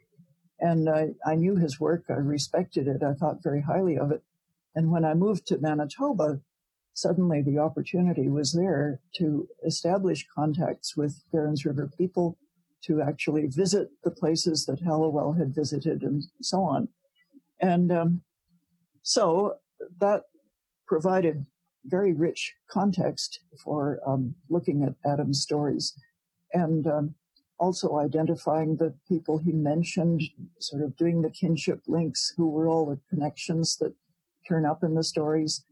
And 0.60 0.88
I, 0.88 1.10
I 1.26 1.34
knew 1.34 1.56
his 1.56 1.78
work. 1.78 2.04
I 2.08 2.14
respected 2.14 2.88
it. 2.88 3.02
I 3.02 3.12
thought 3.12 3.42
very 3.42 3.62
highly 3.62 3.98
of 3.98 4.10
it. 4.10 4.22
And 4.74 4.90
when 4.90 5.04
I 5.04 5.14
moved 5.14 5.46
to 5.48 5.58
Manitoba, 5.58 6.40
suddenly 6.94 7.42
the 7.42 7.58
opportunity 7.58 8.28
was 8.28 8.52
there 8.52 9.00
to 9.14 9.48
establish 9.64 10.26
contacts 10.34 10.96
with 10.96 11.22
Berens 11.32 11.64
River 11.64 11.90
people, 11.96 12.36
to 12.84 13.02
actually 13.02 13.46
visit 13.46 13.90
the 14.04 14.10
places 14.10 14.66
that 14.66 14.80
Hallowell 14.80 15.32
had 15.32 15.54
visited, 15.54 16.02
and 16.02 16.24
so 16.40 16.62
on. 16.62 16.88
And 17.60 17.90
um, 17.90 18.22
so 19.02 19.56
that 20.00 20.24
provided 20.86 21.44
very 21.84 22.12
rich 22.12 22.54
context 22.68 23.40
for 23.62 24.00
um, 24.06 24.34
looking 24.48 24.82
at 24.82 24.94
Adam's 25.10 25.42
stories 25.42 25.94
and 26.52 26.86
um, 26.86 27.14
also 27.58 27.98
identifying 27.98 28.76
the 28.76 28.94
people 29.08 29.38
he 29.38 29.52
mentioned, 29.52 30.22
sort 30.60 30.82
of 30.82 30.96
doing 30.96 31.22
the 31.22 31.30
kinship 31.30 31.80
links, 31.86 32.32
who 32.36 32.48
were 32.48 32.68
all 32.68 32.86
the 32.86 33.00
connections 33.10 33.76
that 33.78 33.92
turn 34.48 34.64
up 34.64 34.82
in 34.82 34.94
the 34.94 35.04
stories, 35.04 35.64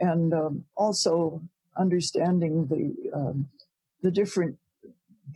and 0.00 0.34
um, 0.34 0.64
also 0.76 1.40
understanding 1.76 2.66
the 2.66 3.16
um, 3.16 3.48
the 4.02 4.10
different 4.10 4.56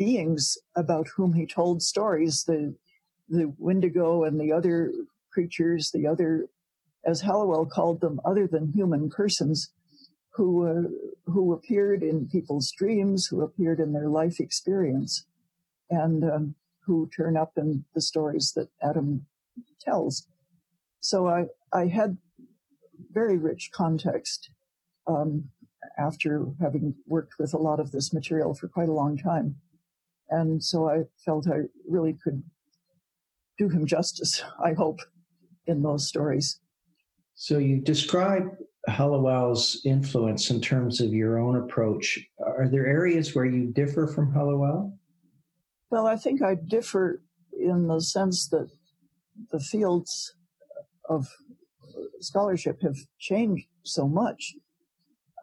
beings 0.02 0.58
about 0.74 1.06
whom 1.16 1.32
he 1.32 1.46
told 1.46 1.80
stories, 1.80 2.44
the 2.44 2.74
the 3.28 3.54
Wendigo 3.56 4.24
and 4.24 4.38
the 4.40 4.52
other 4.52 4.92
creatures, 5.32 5.90
the 5.94 6.06
other, 6.06 6.48
as 7.06 7.20
Hallowell 7.20 7.66
called 7.66 8.00
them, 8.00 8.20
other 8.24 8.46
than 8.46 8.72
human 8.72 9.08
persons, 9.08 9.70
who 10.34 10.48
uh, 10.66 10.88
who 11.32 11.52
appeared 11.52 12.02
in 12.02 12.28
people's 12.28 12.72
dreams, 12.76 13.26
who 13.26 13.42
appeared 13.42 13.78
in 13.78 13.92
their 13.92 14.08
life 14.08 14.40
experience, 14.40 15.24
and 15.88 16.24
um, 16.24 16.54
who 16.84 17.08
turn 17.16 17.36
up 17.36 17.52
in 17.56 17.84
the 17.94 18.02
stories 18.02 18.52
that 18.56 18.68
Adam 18.82 19.26
tells. 19.80 20.26
So 21.00 21.28
I 21.28 21.46
I 21.72 21.86
had 21.86 22.18
very 23.12 23.38
rich 23.38 23.70
context 23.72 24.50
um, 25.06 25.50
after 25.96 26.46
having 26.60 26.96
worked 27.06 27.34
with 27.38 27.54
a 27.54 27.64
lot 27.68 27.78
of 27.78 27.92
this 27.92 28.12
material 28.12 28.52
for 28.52 28.66
quite 28.66 28.88
a 28.88 28.98
long 29.02 29.16
time, 29.16 29.56
and 30.32 30.62
so 30.62 30.88
I 30.88 31.02
felt 31.24 31.46
I 31.46 31.60
really 31.88 32.16
could 32.24 32.42
do 33.58 33.68
him 33.68 33.86
justice. 33.86 34.42
I 34.64 34.72
hope 34.72 35.00
in 35.66 35.82
those 35.82 36.08
stories. 36.08 36.58
So 37.34 37.58
you 37.58 37.80
describe 37.80 38.50
Hallowell's 38.88 39.80
influence 39.84 40.50
in 40.50 40.60
terms 40.60 41.00
of 41.00 41.12
your 41.12 41.38
own 41.38 41.56
approach. 41.56 42.18
Are 42.44 42.68
there 42.68 42.86
areas 42.86 43.34
where 43.34 43.44
you 43.44 43.72
differ 43.72 44.06
from 44.06 44.32
Hallowell? 44.32 44.98
Well, 45.90 46.06
I 46.06 46.16
think 46.16 46.42
I 46.42 46.54
differ 46.54 47.22
in 47.52 47.86
the 47.86 48.00
sense 48.00 48.48
that 48.48 48.68
the 49.50 49.60
fields 49.60 50.34
of 51.08 51.28
scholarship 52.20 52.80
have 52.82 52.96
changed 53.18 53.66
so 53.84 54.08
much 54.08 54.54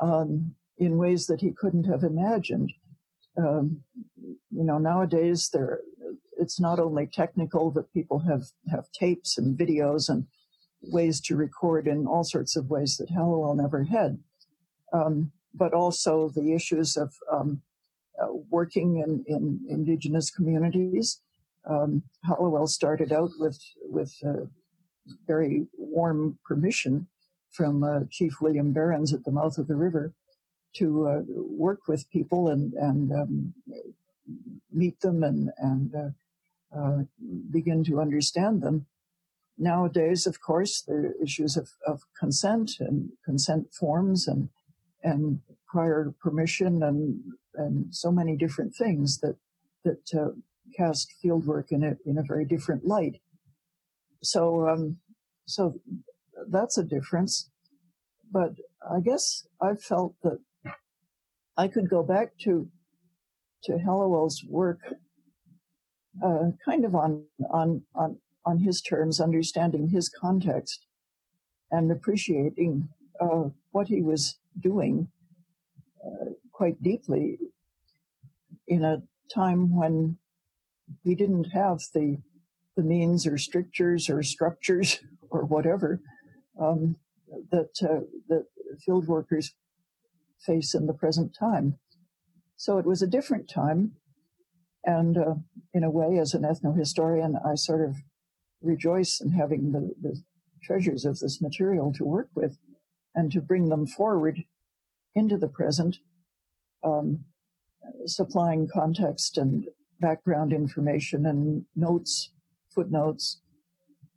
um, 0.01 0.55
in 0.77 0.98
ways 0.98 1.27
that 1.27 1.41
he 1.41 1.51
couldn't 1.51 1.86
have 1.86 2.03
imagined. 2.03 2.72
Um, 3.39 3.84
you 4.51 4.63
know, 4.63 4.77
nowadays 4.77 5.50
there, 5.53 5.79
it's 6.38 6.60
not 6.60 6.79
only 6.79 7.08
technical 7.08 7.72
that 7.72 7.93
people 7.93 8.19
have 8.19 8.43
have 8.69 8.91
tapes 8.91 9.38
and 9.38 9.58
videos 9.58 10.10
and 10.10 10.25
ways 10.81 11.22
to 11.22 11.36
record 11.36 11.88
in 11.88 12.05
all 12.08 12.24
sorts 12.24 12.55
of 12.55 12.69
ways 12.69 12.98
that 12.98 13.10
Hallowell 13.10 13.55
never 13.55 13.84
had, 13.84 14.19
um, 14.93 15.31
but 15.53 15.74
also 15.74 16.29
the 16.29 16.53
issues 16.53 16.98
of 16.98 17.13
um, 17.31 17.62
uh, 18.22 18.27
working 18.50 18.98
in, 18.98 19.24
in, 19.27 19.60
indigenous 19.69 20.29
communities. 20.29 21.22
Um, 21.69 22.03
Hallowell 22.24 22.67
started 22.67 23.12
out 23.12 23.31
with 23.38 23.60
with 23.81 24.13
very 25.27 25.67
warm 25.77 26.38
permission 26.46 27.08
from 27.51 27.84
uh, 27.84 28.01
Chief 28.10 28.41
William 28.41 28.74
Berens 28.74 29.13
at 29.13 29.24
the 29.24 29.31
mouth 29.31 29.58
of 29.58 29.67
the 29.67 29.75
river 29.75 30.13
to 30.75 31.07
uh, 31.07 31.21
work 31.27 31.88
with 31.88 32.09
people 32.11 32.49
and 32.49 32.73
and 32.73 33.11
um, 33.11 33.53
meet 34.71 34.99
them 35.01 35.23
and 35.23 35.51
and 35.57 35.95
uh, 35.95 36.77
uh, 36.77 37.03
begin 37.51 37.83
to 37.83 37.99
understand 37.99 38.61
them 38.61 38.85
nowadays, 39.59 40.25
of 40.25 40.41
course, 40.41 40.81
there 40.81 40.97
are 40.97 41.23
issues 41.23 41.57
of, 41.57 41.69
of 41.85 42.01
consent 42.17 42.71
and 42.79 43.09
consent 43.25 43.73
forms 43.73 44.27
and 44.27 44.49
and 45.03 45.39
prior 45.67 46.13
permission 46.21 46.81
and 46.81 47.21
and 47.55 47.93
so 47.93 48.11
many 48.11 48.35
different 48.35 48.73
things 48.75 49.19
that 49.19 49.35
that 49.83 50.13
uh, 50.17 50.31
cast 50.75 51.13
fieldwork 51.23 51.71
in 51.71 51.83
a 51.83 51.97
in 52.05 52.17
a 52.17 52.23
very 52.23 52.45
different 52.45 52.85
light. 52.85 53.19
So 54.23 54.67
um, 54.67 54.97
so 55.45 55.75
that's 56.47 56.77
a 56.77 56.83
difference. 56.83 57.49
But 58.31 58.53
I 58.89 58.99
guess 59.01 59.47
I 59.61 59.73
felt 59.73 60.15
that 60.23 60.39
I 61.59 61.67
could 61.67 61.89
go 61.89 62.03
back 62.03 62.37
to 62.45 62.69
to 63.65 63.77
Hallowell's 63.77 64.41
work 64.47 64.79
uh, 66.23 66.51
kind 66.63 66.85
of 66.85 66.95
on 66.95 67.25
on 67.51 67.81
on 67.93 68.17
on 68.45 68.59
his 68.59 68.81
terms, 68.81 69.19
understanding 69.19 69.89
his 69.89 70.07
context 70.07 70.85
and 71.69 71.91
appreciating 71.91 72.87
uh, 73.19 73.49
what 73.71 73.89
he 73.89 74.01
was 74.01 74.39
doing 74.57 75.09
uh, 76.05 76.31
quite 76.53 76.81
deeply 76.81 77.37
in 78.69 78.85
a 78.85 79.03
time 79.35 79.75
when 79.75 80.17
he 81.03 81.13
didn't 81.13 81.51
have 81.51 81.79
the 81.93 82.17
the 82.77 82.83
means 82.83 83.27
or 83.27 83.37
strictures 83.37 84.09
or 84.09 84.23
structures 84.23 85.01
or 85.29 85.43
whatever 85.43 85.99
um, 86.57 86.95
that 87.51 87.73
uh, 87.83 87.99
that 88.29 88.45
field 88.85 89.07
workers 89.07 89.53
face 90.46 90.74
in 90.74 90.86
the 90.86 90.93
present 90.93 91.36
time. 91.38 91.77
So 92.55 92.77
it 92.77 92.86
was 92.86 93.01
a 93.01 93.08
different 93.08 93.50
time, 93.50 93.93
and 94.84 95.17
uh, 95.17 95.36
in 95.74 95.84
a 95.84 95.91
way, 95.91 96.17
as 96.17 96.34
an 96.34 96.43
ethnohistorian, 96.43 97.36
I 97.46 97.55
sort 97.55 97.88
of 97.88 97.98
rejoice 98.62 99.22
in 99.22 99.31
having 99.31 99.72
the, 99.72 99.93
the 100.01 100.22
treasures 100.62 101.05
of 101.05 101.19
this 101.19 101.41
material 101.41 101.93
to 101.93 102.03
work 102.03 102.29
with 102.36 102.58
and 103.15 103.31
to 103.31 103.41
bring 103.41 103.69
them 103.69 103.88
forward 103.88 104.43
into 105.15 105.38
the 105.38 105.48
present, 105.48 105.98
um, 106.84 107.25
supplying 108.05 108.67
context 108.67 109.38
and 109.38 109.65
background 110.00 110.53
information 110.53 111.25
and 111.25 111.65
notes, 111.75 112.31
footnotes, 112.74 113.41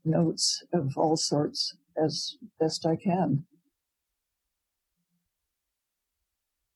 notes 0.04 0.64
of 0.72 0.96
all 0.96 1.16
sorts 1.16 1.76
as 1.96 2.36
best 2.60 2.86
I 2.86 2.96
can. 2.96 3.44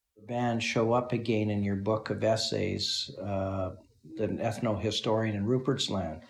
The 0.04 0.05
band 0.26 0.62
show 0.62 0.92
up 0.92 1.12
again 1.12 1.50
in 1.50 1.62
your 1.62 1.76
book 1.76 2.10
of 2.10 2.24
essays, 2.24 3.10
uh, 3.22 3.72
The 4.16 4.28
Ethnohistorian 4.28 5.34
in 5.34 5.46
Rupert's 5.46 5.90
Land. 5.90 6.22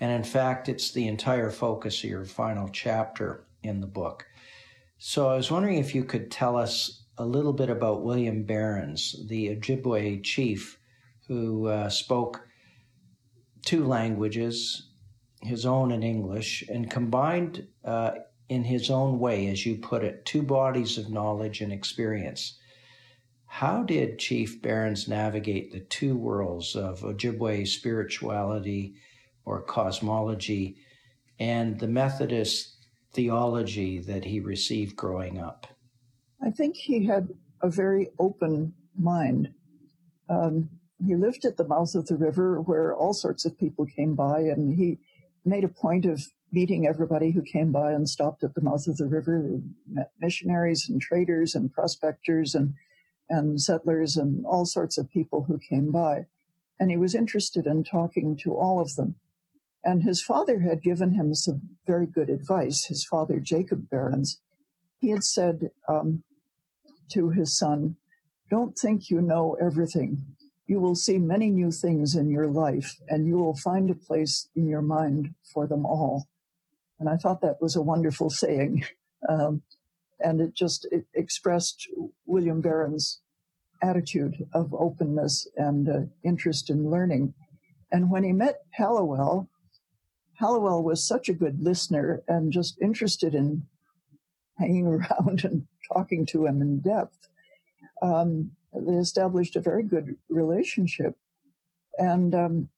And 0.00 0.10
in 0.10 0.24
fact, 0.24 0.68
it's 0.68 0.92
the 0.92 1.06
entire 1.06 1.50
focus 1.50 2.02
of 2.02 2.10
your 2.10 2.24
final 2.24 2.68
chapter 2.68 3.44
in 3.62 3.80
the 3.80 3.86
book. 3.86 4.26
So 4.98 5.28
I 5.28 5.36
was 5.36 5.50
wondering 5.50 5.78
if 5.78 5.94
you 5.94 6.04
could 6.04 6.30
tell 6.30 6.56
us 6.56 7.04
a 7.18 7.24
little 7.24 7.52
bit 7.52 7.70
about 7.70 8.02
William 8.02 8.44
Berens, 8.44 9.16
the 9.28 9.54
Ojibwe 9.54 10.24
chief 10.24 10.78
who 11.28 11.66
uh, 11.66 11.88
spoke 11.88 12.46
two 13.64 13.84
languages, 13.86 14.88
his 15.42 15.64
own 15.64 15.92
and 15.92 16.02
English, 16.02 16.64
and 16.68 16.90
combined 16.90 17.66
uh, 17.84 18.12
in 18.48 18.64
his 18.64 18.90
own 18.90 19.18
way, 19.18 19.46
as 19.46 19.64
you 19.64 19.76
put 19.76 20.02
it, 20.02 20.24
two 20.24 20.42
bodies 20.42 20.98
of 20.98 21.10
knowledge 21.10 21.60
and 21.60 21.72
experience. 21.72 22.58
How 23.52 23.82
did 23.82 24.20
Chief 24.20 24.62
Berens 24.62 25.08
navigate 25.08 25.72
the 25.72 25.80
two 25.80 26.16
worlds 26.16 26.76
of 26.76 27.00
Ojibwe 27.00 27.66
spirituality 27.66 28.94
or 29.44 29.60
cosmology 29.60 30.76
and 31.40 31.78
the 31.78 31.88
Methodist 31.88 32.76
theology 33.12 33.98
that 33.98 34.24
he 34.24 34.38
received 34.38 34.94
growing 34.94 35.38
up? 35.38 35.66
I 36.40 36.50
think 36.50 36.76
he 36.76 37.04
had 37.04 37.28
a 37.60 37.68
very 37.68 38.10
open 38.20 38.72
mind. 38.96 39.52
Um, 40.28 40.70
he 41.04 41.16
lived 41.16 41.44
at 41.44 41.56
the 41.56 41.66
mouth 41.66 41.96
of 41.96 42.06
the 42.06 42.16
river 42.16 42.60
where 42.62 42.94
all 42.94 43.12
sorts 43.12 43.44
of 43.44 43.58
people 43.58 43.84
came 43.84 44.14
by, 44.14 44.38
and 44.42 44.76
he 44.78 45.00
made 45.44 45.64
a 45.64 45.68
point 45.68 46.06
of 46.06 46.22
meeting 46.52 46.86
everybody 46.86 47.32
who 47.32 47.42
came 47.42 47.72
by 47.72 47.92
and 47.92 48.08
stopped 48.08 48.44
at 48.44 48.54
the 48.54 48.62
mouth 48.62 48.86
of 48.86 48.96
the 48.96 49.08
river. 49.08 49.60
met 49.88 50.12
missionaries 50.20 50.88
and 50.88 51.02
traders 51.02 51.56
and 51.56 51.72
prospectors 51.72 52.54
and 52.54 52.74
and 53.30 53.60
settlers 53.60 54.16
and 54.16 54.44
all 54.44 54.66
sorts 54.66 54.98
of 54.98 55.10
people 55.10 55.44
who 55.44 55.58
came 55.58 55.90
by. 55.90 56.26
And 56.78 56.90
he 56.90 56.98
was 56.98 57.14
interested 57.14 57.66
in 57.66 57.84
talking 57.84 58.36
to 58.42 58.54
all 58.54 58.80
of 58.80 58.96
them. 58.96 59.14
And 59.82 60.02
his 60.02 60.22
father 60.22 60.60
had 60.60 60.82
given 60.82 61.12
him 61.12 61.34
some 61.34 61.62
very 61.86 62.06
good 62.06 62.28
advice. 62.28 62.84
His 62.86 63.04
father, 63.04 63.40
Jacob 63.40 63.88
Berens, 63.88 64.40
he 64.98 65.08
had 65.08 65.24
said 65.24 65.70
um, 65.88 66.22
to 67.12 67.30
his 67.30 67.56
son, 67.56 67.96
Don't 68.50 68.76
think 68.76 69.08
you 69.08 69.22
know 69.22 69.56
everything 69.58 70.36
you 70.70 70.78
will 70.78 70.94
see 70.94 71.18
many 71.18 71.50
new 71.50 71.72
things 71.72 72.14
in 72.14 72.30
your 72.30 72.46
life 72.46 72.94
and 73.08 73.26
you 73.26 73.36
will 73.36 73.56
find 73.56 73.90
a 73.90 73.94
place 73.94 74.48
in 74.54 74.68
your 74.68 74.82
mind 74.82 75.34
for 75.52 75.66
them 75.66 75.84
all. 75.84 76.28
And 77.00 77.08
I 77.08 77.16
thought 77.16 77.40
that 77.40 77.60
was 77.60 77.74
a 77.74 77.82
wonderful 77.82 78.30
saying. 78.30 78.84
Um, 79.28 79.60
and 80.22 80.40
it 80.40 80.54
just 80.54 80.86
it 80.90 81.06
expressed 81.14 81.88
William 82.26 82.60
Berens' 82.60 83.20
attitude 83.82 84.46
of 84.52 84.74
openness 84.74 85.48
and 85.56 85.88
uh, 85.88 86.00
interest 86.24 86.70
in 86.70 86.90
learning. 86.90 87.34
And 87.92 88.10
when 88.10 88.24
he 88.24 88.32
met 88.32 88.60
Hallowell, 88.70 89.48
Hallowell 90.34 90.82
was 90.82 91.06
such 91.06 91.28
a 91.28 91.34
good 91.34 91.60
listener 91.60 92.22
and 92.28 92.52
just 92.52 92.80
interested 92.80 93.34
in 93.34 93.66
hanging 94.58 94.86
around 95.20 95.44
and 95.44 95.66
talking 95.92 96.26
to 96.26 96.46
him 96.46 96.60
in 96.62 96.80
depth. 96.80 97.28
Um, 98.02 98.52
they 98.72 98.94
established 98.94 99.56
a 99.56 99.60
very 99.60 99.82
good 99.82 100.16
relationship. 100.28 101.16
And 101.98 102.34
um, 102.34 102.68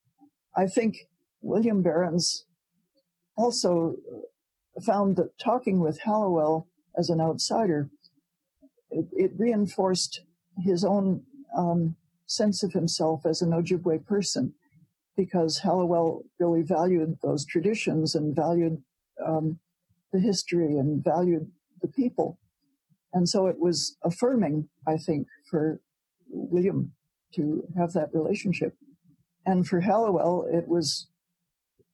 I 0.57 0.67
think 0.67 1.09
William 1.43 1.83
Berens 1.83 2.45
also 3.37 3.97
found 4.85 5.17
that 5.17 5.39
talking 5.39 5.81
with 5.81 6.01
Hallowell 6.01 6.67
as 6.97 7.11
an 7.11 7.21
outsider, 7.21 7.91
it, 8.91 9.07
it 9.13 9.31
reinforced 9.37 10.23
his 10.59 10.85
own 10.85 11.23
um, 11.57 11.97
sense 12.27 12.63
of 12.63 12.73
himself 12.73 13.25
as 13.27 13.43
an 13.43 13.51
Ojibwe 13.51 14.05
person, 14.07 14.55
because 15.17 15.59
Hallowell 15.59 16.25
really 16.39 16.63
valued 16.63 17.19
those 17.23 17.45
traditions 17.45 18.15
and 18.15 18.35
valued 18.35 18.83
um, 19.27 19.59
the 20.13 20.21
history 20.21 20.77
and 20.79 21.03
valued 21.05 21.51
the 21.81 21.89
people. 21.89 22.39
And 23.13 23.29
so 23.29 23.47
it 23.47 23.59
was 23.59 23.97
affirming, 24.03 24.69
I 24.87 24.97
think, 24.97 25.27
for 25.51 25.81
William 26.29 26.93
to 27.35 27.65
have 27.77 27.93
that 27.93 28.09
relationship. 28.13 28.75
And 29.45 29.67
for 29.67 29.81
Hallowell, 29.81 30.47
it 30.51 30.69
was 30.69 31.09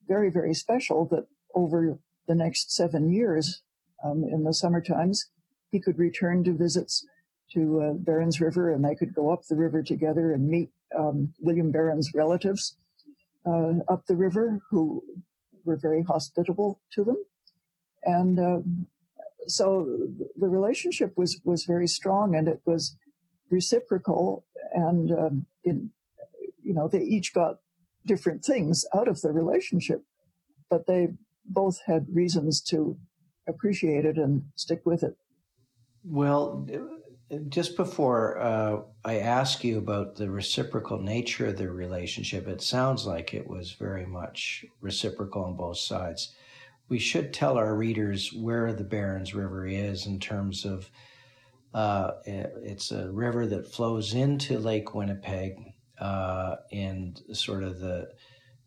very, 0.07 0.31
very 0.31 0.55
special 0.55 1.07
that 1.11 1.27
over 1.55 1.99
the 2.27 2.35
next 2.35 2.73
seven 2.73 3.13
years, 3.13 3.63
um, 4.05 4.25
in 4.25 4.45
the 4.45 4.55
summer 4.55 4.81
times, 4.81 5.31
he 5.71 5.81
could 5.81 5.99
return 5.99 6.45
to 6.45 6.53
visits 6.53 7.07
to 7.53 7.81
uh, 7.81 7.93
Berens 7.95 8.41
River 8.41 8.73
and 8.73 8.85
they 8.85 8.95
could 8.95 9.15
go 9.15 9.33
up 9.33 9.45
the 9.47 9.57
river 9.57 9.83
together 9.83 10.33
and 10.33 10.49
meet 10.49 10.71
um, 10.99 11.33
William 11.41 11.71
Berens' 11.71 12.13
relatives 12.15 12.77
uh, 13.47 13.73
up 13.89 14.07
the 14.07 14.17
river 14.17 14.61
who 14.71 15.03
were 15.65 15.77
very 15.77 16.03
hospitable 16.03 16.81
to 16.93 17.05
them. 17.05 17.17
And 18.05 18.39
uh, 18.39 18.59
so 19.47 20.09
the 20.37 20.49
relationship 20.49 21.13
was, 21.17 21.41
was 21.45 21.65
very 21.65 21.87
strong 21.87 22.35
and 22.35 22.49
it 22.49 22.61
was 22.65 22.97
reciprocal 23.51 24.45
and 24.73 25.11
um, 25.13 25.47
in, 25.65 25.91
you 26.63 26.75
know 26.75 26.89
they 26.89 27.01
each 27.01 27.33
got 27.33 27.57
different 28.07 28.45
things 28.45 28.85
out 28.95 29.09
of 29.09 29.21
the 29.23 29.33
relationship 29.33 30.03
but 30.69 30.87
they 30.87 31.09
both 31.47 31.81
had 31.87 32.07
reasons 32.13 32.61
to 32.61 32.99
appreciate 33.49 34.05
it 34.05 34.17
and 34.17 34.43
stick 34.55 34.81
with 34.85 35.03
it 35.03 35.17
well 36.05 36.67
just 37.49 37.77
before 37.77 38.39
uh, 38.39 38.81
i 39.05 39.19
ask 39.19 39.65
you 39.65 39.79
about 39.79 40.17
the 40.17 40.31
reciprocal 40.31 40.99
nature 40.99 41.47
of 41.47 41.59
the 41.59 41.71
relationship 41.71 42.47
it 42.47 42.63
sounds 42.63 43.07
like 43.07 43.35
it 43.35 43.47
was 43.47 43.73
very 43.73 44.07
much 44.07 44.65
reciprocal 44.81 45.45
on 45.45 45.57
both 45.57 45.79
sides 45.79 46.35
we 46.89 46.99
should 46.99 47.33
tell 47.33 47.59
our 47.59 47.75
readers 47.75 48.33
where 48.33 48.73
the 48.73 48.85
Berens 48.85 49.35
River 49.35 49.67
is 49.67 50.07
in 50.07 50.19
terms 50.19 50.65
of 50.65 50.91
uh, 51.75 52.13
it's 52.25 52.91
a 52.93 53.11
river 53.11 53.47
that 53.47 53.71
flows 53.71 54.15
into 54.15 54.59
Lake 54.59 54.95
Winnipeg 54.95 55.59
uh, 56.01 56.57
in 56.71 57.15
sort 57.33 57.63
of 57.63 57.79
the 57.79 58.09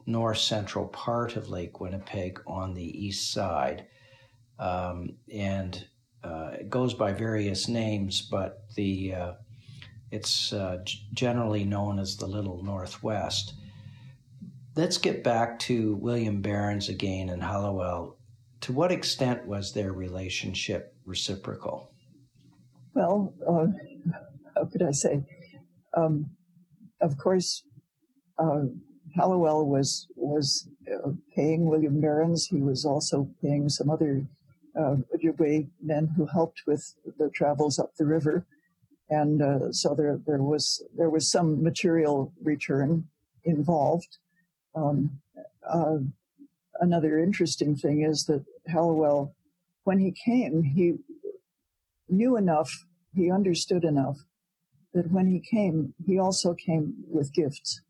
north 0.06 0.38
central 0.38 0.88
part 0.88 1.36
of 1.36 1.50
Lake 1.50 1.80
Winnipeg 1.80 2.40
on 2.46 2.74
the 2.74 3.06
east 3.06 3.32
side. 3.32 3.88
Um, 4.62 5.16
and 5.34 5.84
uh, 6.24 6.52
it 6.60 6.70
goes 6.70 6.94
by 6.94 7.14
various 7.14 7.68
names, 7.68 8.22
but 8.22 8.64
the 8.76 9.16
uh, 9.16 9.34
it's 10.12 10.54
uh, 10.54 10.84
generally 11.14 11.64
known 11.64 11.98
as 11.98 12.16
the 12.16 12.28
Little 12.28 12.64
Northwest. 12.64 13.56
Let's 14.76 14.98
get 14.98 15.24
back 15.24 15.58
to 15.60 15.96
William 15.96 16.42
Berens 16.42 16.90
again 16.90 17.30
and 17.30 17.42
Hallowell. 17.42 18.18
To 18.62 18.74
what 18.74 18.92
extent 18.92 19.48
was 19.48 19.74
their 19.74 19.94
relationship 19.94 20.96
reciprocal? 21.06 21.92
Well, 22.94 23.34
uh, 23.48 23.68
how 24.56 24.66
could 24.66 24.84
I 24.84 24.92
say? 24.92 25.24
Um, 25.98 26.30
of 27.02 27.18
course, 27.18 27.64
uh, 28.38 28.66
Hallowell 29.16 29.68
was 29.68 30.08
was 30.16 30.70
uh, 30.88 31.12
paying 31.36 31.66
William 31.66 32.00
Berens. 32.00 32.46
He 32.46 32.62
was 32.62 32.86
also 32.86 33.28
paying 33.42 33.68
some 33.70 33.90
other 33.90 34.28
uh, 34.78 34.96
Ojibwe 35.16 35.68
men 35.82 36.08
who 36.16 36.26
helped 36.26 36.64
with 36.66 36.96
the 37.18 37.30
travels 37.30 37.80
up 37.80 37.96
the 37.96 38.06
river, 38.06 38.46
and 39.10 39.42
uh, 39.42 39.72
so 39.72 39.94
there 39.96 40.20
there 40.26 40.42
was 40.42 40.84
there 40.98 41.10
was 41.10 41.30
some 41.30 41.62
material 41.64 42.34
return 42.42 43.08
involved. 43.44 44.18
Um, 44.76 45.22
uh, 45.68 45.98
another 46.80 47.20
interesting 47.20 47.76
thing 47.76 48.04
is 48.04 48.26
that 48.26 48.46
Hallowell, 48.68 49.36
when 49.84 50.00
he 50.00 50.12
came, 50.12 50.64
he 50.64 50.96
knew 52.10 52.38
enough, 52.38 52.86
he 53.14 53.32
understood 53.32 53.84
enough 53.84 54.18
that 54.94 55.12
when 55.12 55.28
he 55.28 55.40
came, 55.40 55.94
he 56.06 56.20
also 56.20 56.54
came 56.54 56.94
with 57.08 57.34
gifts. 57.34 57.82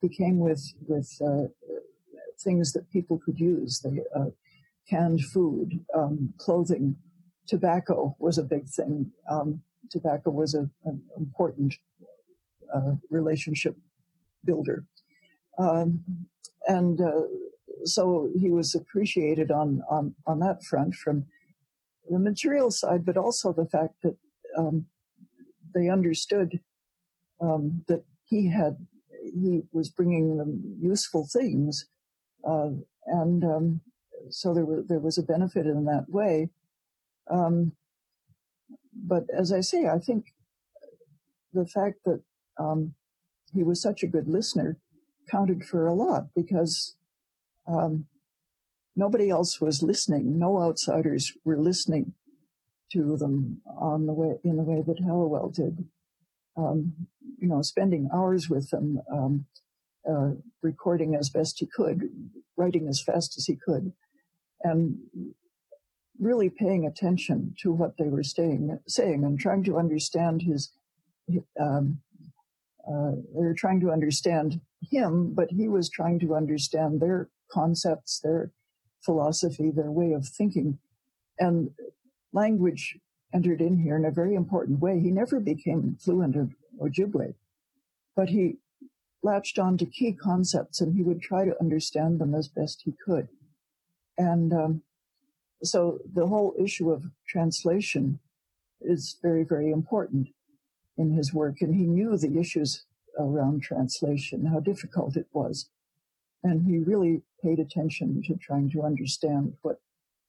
He 0.00 0.08
came 0.08 0.38
with 0.38 0.62
with 0.86 1.10
uh, 1.24 1.48
things 2.38 2.72
that 2.72 2.90
people 2.90 3.18
could 3.24 3.38
use. 3.38 3.80
They, 3.80 4.00
uh, 4.14 4.30
canned 4.88 5.24
food, 5.24 5.84
um, 5.94 6.32
clothing, 6.38 6.96
tobacco 7.46 8.16
was 8.18 8.38
a 8.38 8.42
big 8.42 8.68
thing. 8.68 9.10
Um, 9.30 9.62
tobacco 9.90 10.30
was 10.30 10.54
a, 10.54 10.68
an 10.84 11.02
important 11.16 11.74
uh, 12.74 12.92
relationship 13.10 13.76
builder, 14.44 14.84
um, 15.58 16.04
and 16.66 17.00
uh, 17.00 17.22
so 17.84 18.28
he 18.38 18.50
was 18.50 18.74
appreciated 18.74 19.50
on 19.50 19.82
on 19.90 20.14
on 20.26 20.40
that 20.40 20.62
front 20.62 20.94
from 20.94 21.26
the 22.08 22.18
material 22.18 22.70
side, 22.70 23.04
but 23.04 23.16
also 23.16 23.52
the 23.52 23.66
fact 23.66 23.94
that 24.02 24.16
um, 24.56 24.86
they 25.74 25.88
understood 25.88 26.60
um, 27.40 27.84
that 27.88 28.04
he 28.24 28.48
had 28.48 28.76
he 29.22 29.62
was 29.72 29.88
bringing 29.88 30.36
them 30.36 30.76
useful 30.80 31.26
things, 31.30 31.86
uh, 32.46 32.70
and 33.06 33.44
um, 33.44 33.80
so 34.30 34.54
there 34.54 34.64
was 34.64 34.86
there 34.88 35.00
was 35.00 35.18
a 35.18 35.22
benefit 35.22 35.66
in 35.66 35.84
that 35.86 36.06
way. 36.08 36.50
Um, 37.30 37.72
but 38.94 39.24
as 39.36 39.52
I 39.52 39.60
say, 39.60 39.86
I 39.86 39.98
think 39.98 40.26
the 41.52 41.66
fact 41.66 42.00
that 42.04 42.22
um, 42.58 42.94
he 43.54 43.62
was 43.62 43.80
such 43.80 44.02
a 44.02 44.08
good 44.08 44.28
listener 44.28 44.78
counted 45.30 45.64
for 45.64 45.86
a 45.86 45.94
lot 45.94 46.28
because 46.34 46.96
um, 47.66 48.06
nobody 48.96 49.30
else 49.30 49.60
was 49.60 49.82
listening. 49.82 50.38
No 50.38 50.60
outsiders 50.60 51.32
were 51.44 51.58
listening 51.58 52.14
to 52.92 53.16
them 53.16 53.60
on 53.66 54.06
the 54.06 54.12
way 54.12 54.38
in 54.44 54.56
the 54.56 54.62
way 54.62 54.82
that 54.86 55.02
Hallowell 55.04 55.50
did. 55.50 55.86
Um, 56.56 56.94
you 57.38 57.48
know, 57.48 57.62
spending 57.62 58.08
hours 58.12 58.48
with 58.50 58.70
them, 58.70 59.00
um, 59.12 59.46
uh, 60.08 60.30
recording 60.62 61.14
as 61.14 61.30
best 61.30 61.60
he 61.60 61.66
could, 61.66 62.08
writing 62.56 62.88
as 62.88 63.00
fast 63.00 63.38
as 63.38 63.46
he 63.46 63.54
could, 63.54 63.92
and 64.62 64.96
really 66.18 66.50
paying 66.50 66.86
attention 66.86 67.54
to 67.62 67.72
what 67.72 67.96
they 67.96 68.08
were 68.08 68.22
saying, 68.22 68.78
saying 68.86 69.24
and 69.24 69.38
trying 69.38 69.62
to 69.64 69.78
understand 69.78 70.42
his. 70.42 70.72
Um, 71.60 72.00
uh, 72.90 73.12
they 73.34 73.44
were 73.44 73.54
trying 73.54 73.80
to 73.80 73.90
understand 73.90 74.60
him, 74.80 75.34
but 75.34 75.50
he 75.50 75.68
was 75.68 75.90
trying 75.90 76.18
to 76.20 76.34
understand 76.34 77.00
their 77.00 77.28
concepts, 77.52 78.20
their 78.20 78.50
philosophy, 79.04 79.70
their 79.70 79.90
way 79.90 80.12
of 80.12 80.26
thinking, 80.26 80.78
and 81.38 81.70
language 82.32 82.98
entered 83.34 83.60
in 83.60 83.78
here 83.78 83.96
in 83.96 84.04
a 84.04 84.10
very 84.10 84.34
important 84.34 84.80
way. 84.80 84.98
He 84.98 85.10
never 85.10 85.38
became 85.38 85.98
fluent 86.00 86.34
in 86.34 86.54
Ojibwe, 86.80 87.34
but 88.16 88.30
he 88.30 88.56
latched 89.22 89.58
on 89.58 89.76
to 89.78 89.86
key 89.86 90.12
concepts 90.12 90.80
and 90.80 90.94
he 90.94 91.02
would 91.02 91.20
try 91.20 91.44
to 91.44 91.60
understand 91.60 92.20
them 92.20 92.34
as 92.34 92.48
best 92.48 92.82
he 92.84 92.94
could. 93.04 93.28
And 94.18 94.52
um, 94.52 94.82
so 95.62 95.98
the 96.12 96.26
whole 96.26 96.54
issue 96.58 96.90
of 96.90 97.04
translation 97.26 98.18
is 98.80 99.16
very, 99.22 99.44
very 99.44 99.70
important 99.70 100.28
in 100.96 101.12
his 101.12 101.32
work. 101.32 101.60
And 101.60 101.74
he 101.74 101.86
knew 101.86 102.16
the 102.16 102.38
issues 102.38 102.84
around 103.18 103.62
translation, 103.62 104.46
how 104.46 104.60
difficult 104.60 105.16
it 105.16 105.26
was. 105.32 105.70
And 106.44 106.66
he 106.66 106.78
really 106.78 107.22
paid 107.42 107.58
attention 107.58 108.22
to 108.26 108.34
trying 108.36 108.70
to 108.70 108.82
understand 108.82 109.54
what 109.62 109.80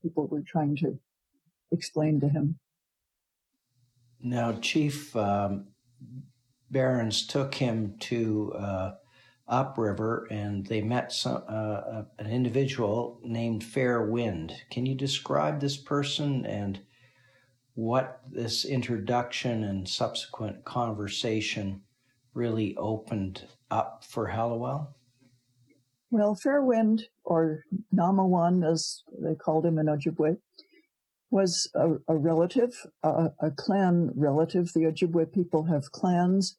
people 0.02 0.28
were 0.28 0.42
trying 0.42 0.76
to 0.78 1.00
explain 1.72 2.20
to 2.22 2.30
him. 2.30 2.60
Now, 4.22 4.54
Chief 4.54 5.16
um, 5.16 5.68
Berens 6.72 7.26
took 7.26 7.56
him 7.56 7.96
to 8.00 8.54
uh, 8.54 8.92
upriver 9.50 10.28
and 10.32 10.66
they 10.68 10.82
met 10.82 11.12
some, 11.12 11.44
uh, 11.48 12.04
an 12.18 12.28
individual 12.28 13.20
named 13.24 13.64
Fair 13.64 14.04
Wind. 14.04 14.54
Can 14.72 14.86
you 14.86 14.96
describe 14.96 15.60
this 15.60 15.78
person 15.78 16.46
and 16.46 16.80
what 17.74 18.22
this 18.30 18.66
introduction 18.66 19.64
and 19.64 19.88
subsequent 19.88 20.66
conversation 20.66 21.82
really 22.34 22.76
opened 22.78 23.48
up 23.72 24.04
for 24.08 24.28
Hallowell? 24.28 24.96
Well, 26.12 26.36
Fairwind, 26.36 27.04
or 27.24 27.64
Naamiwan, 27.96 28.70
as 28.70 29.04
they 29.22 29.36
called 29.36 29.66
him 29.66 29.78
in 29.78 29.86
Ojibwe, 29.86 30.38
was 31.30 31.70
a, 31.76 31.94
a 32.08 32.18
relative, 32.18 32.72
uh, 33.04 33.30
a 33.40 33.52
clan 33.52 34.12
relative. 34.16 34.72
The 34.74 34.86
Ojibwe 34.86 35.32
people 35.32 35.66
have 35.66 35.92
clans. 35.92 36.58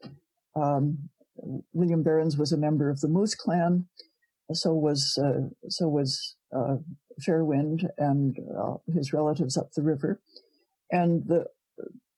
Um, 0.54 1.10
William 1.72 2.02
Berens 2.02 2.36
was 2.36 2.52
a 2.52 2.58
member 2.58 2.90
of 2.90 3.00
the 3.00 3.08
Moose 3.08 3.34
clan. 3.34 3.86
So 4.52 4.74
was 4.74 5.16
uh, 5.22 5.48
so 5.68 5.88
was 5.88 6.36
uh, 6.54 6.76
Fairwind 7.24 7.88
and 7.98 8.36
uh, 8.58 8.74
his 8.92 9.12
relatives 9.12 9.56
up 9.56 9.70
the 9.72 9.82
river, 9.82 10.20
and 10.90 11.22
the 11.26 11.46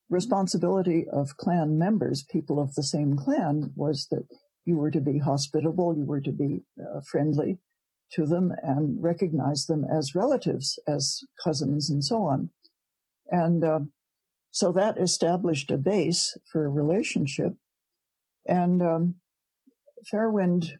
responsibility 0.09 1.05
of 1.11 1.37
clan 1.37 1.77
members, 1.77 2.23
people 2.23 2.59
of 2.59 2.73
the 2.73 2.83
same 2.83 3.15
clan, 3.15 3.71
was 3.75 4.07
that 4.09 4.27
you 4.65 4.77
were 4.77 4.91
to 4.91 5.01
be 5.01 5.19
hospitable, 5.19 5.95
you 5.95 6.05
were 6.05 6.21
to 6.21 6.31
be 6.31 6.63
friendly 7.05 7.59
to 8.13 8.25
them, 8.25 8.51
and 8.63 9.01
recognize 9.01 9.65
them 9.65 9.85
as 9.85 10.15
relatives, 10.15 10.79
as 10.87 11.21
cousins, 11.43 11.89
and 11.89 12.03
so 12.03 12.23
on. 12.23 12.49
And 13.29 13.63
uh, 13.63 13.79
so 14.51 14.71
that 14.71 14.99
established 14.99 15.71
a 15.71 15.77
base 15.77 16.37
for 16.51 16.65
a 16.65 16.69
relationship 16.69 17.53
and 18.45 18.81
um, 18.81 19.15
Fairwind 20.11 20.73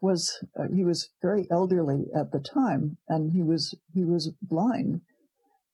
was 0.00 0.38
uh, 0.58 0.64
he 0.74 0.84
was 0.84 1.10
very 1.22 1.46
elderly 1.50 2.06
at 2.14 2.30
the 2.30 2.40
time, 2.40 2.98
and 3.08 3.32
he 3.32 3.42
was 3.42 3.74
he 3.92 4.04
was 4.04 4.32
blind, 4.42 5.00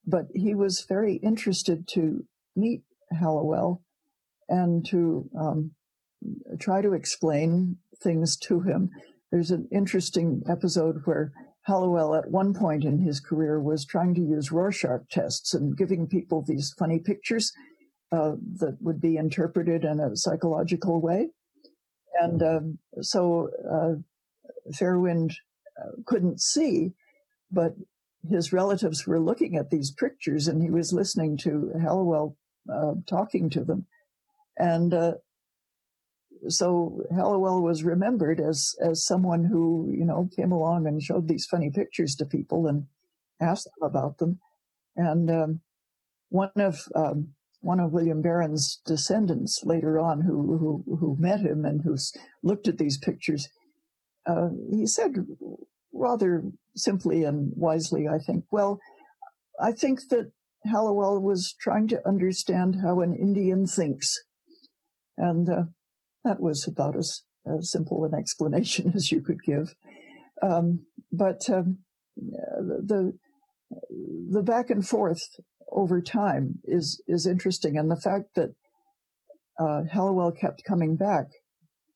but 0.07 0.27
he 0.35 0.55
was 0.55 0.87
very 0.89 1.17
interested 1.17 1.89
to 1.89 2.25
meet 2.57 2.83
Hallowell 3.13 3.83
and 4.49 4.87
to 4.87 5.29
um, 5.39 5.73
try 6.59 6.81
to 6.81 6.93
explain 6.93 7.77
things 8.03 8.37
to 8.37 8.61
him. 8.61 8.91
There's 9.31 9.51
an 9.51 9.69
interesting 9.73 10.43
episode 10.49 10.97
where 11.05 11.33
Hallowell, 11.63 12.15
at 12.15 12.31
one 12.31 12.55
point 12.55 12.85
in 12.85 13.01
his 13.01 13.21
career, 13.21 13.61
was 13.61 13.85
trying 13.85 14.15
to 14.15 14.21
use 14.21 14.51
Rorschach 14.51 15.09
tests 15.11 15.55
and 15.55 15.77
giving 15.77 16.09
people 16.09 16.43
these 16.43 16.75
funny 16.79 16.99
pictures 16.99 17.53
uh, 18.13 18.33
that 18.59 18.77
would 18.81 19.01
be 19.01 19.17
interpreted 19.17 19.85
in 19.85 20.01
a 20.01 20.17
psychological 20.17 21.01
way. 21.01 21.29
And 22.21 22.43
um, 22.43 22.79
so 23.01 23.51
uh, 23.71 24.73
Fairwind 24.73 25.33
uh, 25.81 25.93
couldn't 26.07 26.41
see, 26.41 26.93
but 27.51 27.75
his 28.29 28.53
relatives 28.53 29.07
were 29.07 29.21
looking 29.21 29.57
at 29.57 29.71
these 29.71 29.91
pictures 29.91 30.49
and 30.49 30.63
he 30.63 30.71
was 30.71 30.93
listening 30.93 31.37
to 31.39 31.73
Hallowell 31.81 32.37
uh, 32.73 32.95
talking 33.09 33.49
to 33.51 33.65
them. 33.65 33.87
And 34.59 34.93
uh, 34.93 35.15
so 36.49 37.03
Hallowell 37.15 37.63
was 37.63 37.83
remembered 37.85 38.41
as, 38.41 38.75
as 38.83 39.05
someone 39.05 39.45
who, 39.45 39.95
you 39.97 40.05
know, 40.05 40.29
came 40.35 40.53
along 40.53 40.87
and 40.87 41.03
showed 41.03 41.29
these 41.29 41.47
funny 41.47 41.71
pictures 41.71 42.15
to 42.17 42.27
people 42.27 42.67
and 42.67 42.87
asked 43.41 43.65
them 43.65 43.89
about 43.89 44.19
them. 44.19 44.39
And 44.97 45.31
um, 45.31 45.61
one 46.29 46.53
of 46.57 46.87
um, 46.95 47.29
one 47.61 47.81
of 47.81 47.93
William 47.93 48.23
Berens' 48.23 48.81
descendants 48.87 49.63
later 49.65 49.99
on 49.99 50.23
who, 50.23 50.59
who, 50.59 50.97
who 50.97 51.17
met 51.19 51.41
him 51.41 51.65
and 51.65 51.83
who 51.83 51.97
looked 52.43 52.69
at 52.69 52.79
these 52.79 52.99
pictures, 52.99 53.49
uh, 54.27 54.49
he 54.71 54.87
said 54.87 55.15
rather 55.93 56.43
simply 56.75 57.25
and 57.25 57.53
wisely, 57.55 58.09
I 58.09 58.19
think, 58.19 58.45
well, 58.51 58.81
I 59.61 59.73
think 59.73 60.01
that 60.11 60.33
Hallowell 60.65 61.21
was 61.21 61.55
trying 61.61 61.89
to 61.89 62.07
understand 62.07 62.77
how 62.83 63.01
an 63.01 63.15
Indian 63.15 63.67
thinks. 63.67 64.17
And 65.17 65.49
uh, 65.49 65.63
that 66.25 66.41
was 66.41 66.67
about 66.67 66.97
as, 66.97 67.23
as, 67.47 67.71
simple 67.71 68.05
an 68.05 68.15
explanation 68.15 68.93
as 68.95 69.13
you 69.13 69.21
could 69.21 69.43
give. 69.45 69.75
Um, 70.43 70.87
but 71.13 71.49
um, 71.51 71.79
the, 72.17 73.19
the 74.31 74.43
back 74.43 74.71
and 74.71 74.87
forth 74.87 75.23
over 75.73 76.01
time 76.01 76.59
is 76.65 77.03
is 77.07 77.27
interesting, 77.27 77.77
and 77.77 77.91
the 77.91 77.97
fact 77.97 78.35
that 78.35 78.51
uh, 79.59 79.83
Hallowell 79.91 80.33
kept 80.33 80.65
coming 80.65 80.97
back 80.97 81.27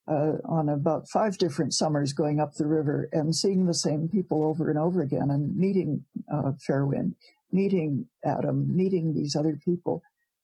uh, 0.07 0.35
on 0.45 0.69
about 0.69 1.09
five 1.09 1.39
different 1.39 1.73
summers 1.73 2.13
going 2.13 2.41
up 2.41 2.55
the 2.55 2.67
river 2.67 3.09
and 3.13 3.35
seeing 3.35 3.67
the 3.67 3.75
same 3.75 4.09
people 4.09 4.45
over 4.45 4.69
and 4.69 4.79
over 4.79 5.01
again 5.01 5.31
and 5.31 5.57
meeting 5.57 6.05
uh, 6.33 6.53
Fairwind, 6.69 7.15
meeting 7.51 8.07
Adam, 8.25 8.77
meeting 8.77 9.15
these 9.15 9.35
other 9.35 9.59
people, 9.65 10.03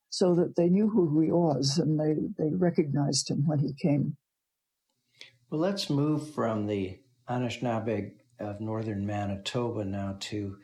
so 0.08 0.34
that 0.34 0.56
they 0.56 0.68
knew 0.68 0.88
who 0.88 1.20
he 1.20 1.30
was 1.30 1.78
and 1.78 2.00
they, 2.00 2.14
they 2.42 2.50
recognized 2.54 3.30
him 3.30 3.46
when 3.46 3.58
he 3.58 3.74
came. 3.74 4.16
Well, 5.50 5.60
let's 5.60 5.90
move 5.90 6.32
from 6.32 6.66
the 6.66 6.98
Anishinaabeg 7.28 8.12
of 8.38 8.60
northern 8.60 9.04
Manitoba 9.04 9.84
now 9.84 10.16
to 10.20 10.56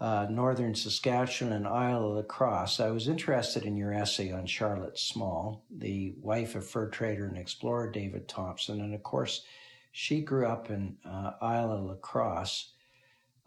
uh, 0.00 0.26
northern 0.30 0.74
Saskatchewan 0.74 1.52
and 1.52 1.68
Isle 1.68 2.06
of 2.06 2.16
La 2.16 2.22
Crosse. 2.22 2.80
I 2.80 2.90
was 2.90 3.06
interested 3.06 3.64
in 3.64 3.76
your 3.76 3.92
essay 3.92 4.32
on 4.32 4.46
Charlotte 4.46 4.98
Small, 4.98 5.64
the 5.70 6.14
wife 6.20 6.54
of 6.54 6.66
fur 6.66 6.88
trader 6.88 7.26
and 7.26 7.36
explorer 7.36 7.90
David 7.90 8.26
Thompson. 8.26 8.80
And 8.80 8.94
of 8.94 9.02
course, 9.02 9.44
she 9.92 10.22
grew 10.22 10.46
up 10.46 10.70
in 10.70 10.96
uh, 11.04 11.32
Isle 11.42 11.72
of 11.72 11.84
La 11.84 11.94
Crosse. 11.96 12.72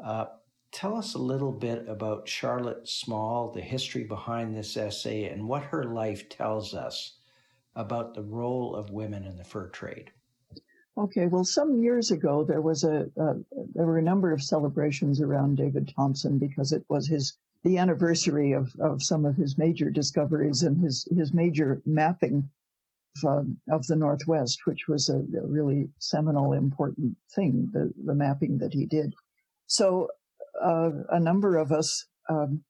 Uh, 0.03 0.25
tell 0.71 0.95
us 0.95 1.15
a 1.15 1.19
little 1.19 1.51
bit 1.51 1.87
about 1.87 2.27
Charlotte 2.27 2.87
Small, 2.87 3.51
the 3.51 3.61
history 3.61 4.03
behind 4.03 4.55
this 4.55 4.77
essay, 4.77 5.25
and 5.25 5.47
what 5.47 5.63
her 5.63 5.85
life 5.85 6.29
tells 6.29 6.75
us 6.75 7.17
about 7.75 8.13
the 8.13 8.21
role 8.21 8.75
of 8.75 8.91
women 8.91 9.23
in 9.23 9.37
the 9.37 9.43
fur 9.43 9.69
trade. 9.69 10.11
Okay, 10.95 11.25
well, 11.25 11.43
some 11.43 11.81
years 11.81 12.11
ago 12.11 12.43
there 12.43 12.61
was 12.61 12.83
a 12.83 13.09
uh, 13.19 13.33
there 13.73 13.85
were 13.85 13.97
a 13.97 14.03
number 14.03 14.31
of 14.31 14.43
celebrations 14.43 15.21
around 15.21 15.57
David 15.57 15.91
Thompson 15.95 16.37
because 16.37 16.71
it 16.71 16.85
was 16.87 17.07
his 17.07 17.35
the 17.63 17.79
anniversary 17.79 18.51
of, 18.51 18.75
of 18.79 19.01
some 19.01 19.25
of 19.25 19.35
his 19.35 19.57
major 19.57 19.89
discoveries 19.89 20.61
and 20.61 20.77
his 20.77 21.07
his 21.15 21.33
major 21.33 21.81
mapping 21.85 22.47
of, 23.23 23.29
um, 23.29 23.57
of 23.71 23.87
the 23.87 23.95
Northwest, 23.95 24.65
which 24.65 24.87
was 24.87 25.09
a, 25.09 25.17
a, 25.17 25.47
really 25.47 25.89
seminal, 25.97 26.53
important 26.53 27.17
thing, 27.33 27.69
the 27.73 27.91
the 28.05 28.13
mapping 28.13 28.59
that 28.59 28.73
he 28.73 28.85
did. 28.85 29.15
So 29.65 30.09
uh, 30.61 30.91
a 31.09 31.19
number 31.19 31.57
of 31.57 31.71
us 31.71 32.05
um, 32.29 32.63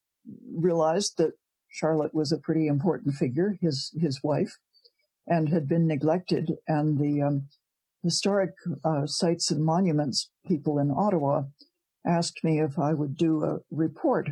realized 0.56 1.18
that 1.18 1.34
Charlotte 1.70 2.14
was 2.14 2.32
a 2.32 2.38
pretty 2.38 2.68
important 2.68 3.16
figure, 3.16 3.58
his 3.60 3.92
his 4.00 4.24
wife, 4.24 4.58
and 5.28 5.50
had 5.50 5.68
been 5.68 5.88
neglected. 5.88 6.54
And 6.70 6.98
the 6.98 7.22
um, 7.22 7.48
historic 8.04 8.52
uh, 8.84 9.06
sites 9.06 9.50
and 9.50 9.64
monuments 9.64 10.30
people 10.46 10.78
in 10.78 10.92
Ottawa 10.92 11.44
asked 12.06 12.44
me 12.44 12.60
if 12.60 12.78
I 12.78 12.94
would 12.94 13.16
do 13.16 13.44
a 13.44 13.60
report 13.72 14.30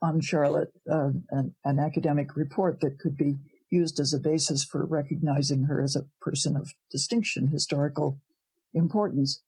on 0.00 0.20
Charlotte, 0.20 0.72
uh, 0.90 1.10
an, 1.30 1.54
an, 1.64 1.78
academic 1.78 2.34
report 2.36 2.80
that 2.80 2.98
could 2.98 3.16
be 3.16 3.36
used 3.70 4.00
as 4.00 4.12
a 4.12 4.18
basis 4.18 4.64
for 4.64 4.84
recognizing 4.84 5.64
her 5.64 5.80
as 5.80 5.94
a 5.94 6.06
person 6.20 6.56
of 6.56 6.72
distinction, 6.90 7.46
historical 7.48 8.18
importance. 8.74 9.42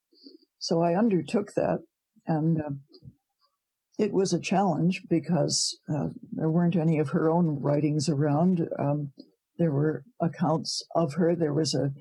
So 0.59 0.81
I 0.81 0.95
undertook 0.95 1.55
that, 1.55 1.81
and 2.27 2.61
uh, 2.61 2.71
it 3.99 4.13
was 4.13 4.33
a 4.33 4.41
challenge 4.41 5.03
because 5.09 5.79
uh, 5.93 6.09
there 6.33 6.51
weren't 6.51 6.77
any 6.77 6.99
of 6.99 7.11
her 7.11 7.29
own 7.29 7.61
writings 7.61 8.09
around. 8.09 8.69
Um, 8.79 9.13
there 9.59 9.73
were 9.73 10.05
accounts 10.21 10.83
of 10.95 11.15
her. 11.15 11.35
There 11.35 11.55
was 11.55 11.75
a, 11.75 11.87
a 11.87 11.93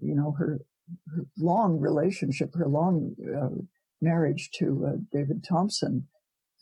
you 0.00 0.14
know, 0.14 0.32
her, 0.32 0.60
her, 1.08 1.24
long 1.38 1.80
relationship, 1.80 2.54
her 2.54 2.66
long 2.66 3.14
uh, 3.36 3.62
marriage 4.00 4.50
to 4.58 4.86
uh, 4.86 4.96
David 5.12 5.44
Thompson, 5.46 6.08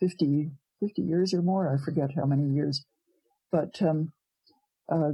50, 0.00 0.50
50 0.80 1.02
years 1.02 1.34
or 1.34 1.42
more. 1.42 1.72
I 1.72 1.82
forget 1.82 2.10
how 2.16 2.24
many 2.24 2.52
years. 2.54 2.84
But 3.50 3.80
um, 3.82 4.12
uh, 4.88 5.12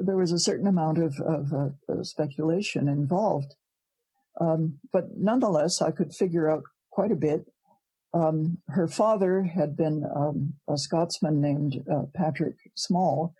there 0.00 0.16
was 0.16 0.32
a 0.32 0.38
certain 0.38 0.66
amount 0.66 0.98
of, 0.98 1.18
of 1.20 1.52
uh, 1.52 2.02
speculation 2.02 2.88
involved. 2.88 3.54
Um, 4.40 4.78
but 4.92 5.16
nonetheless, 5.16 5.82
I 5.82 5.90
could 5.90 6.14
figure 6.14 6.50
out 6.50 6.62
quite 6.90 7.12
a 7.12 7.16
bit 7.16 7.46
um, 8.14 8.58
her 8.68 8.88
father 8.88 9.42
had 9.42 9.76
been 9.76 10.04
um, 10.14 10.54
a 10.68 10.76
Scotsman 10.76 11.40
named 11.40 11.82
uh, 11.90 12.04
Patrick 12.14 12.56
Small, 12.74 13.34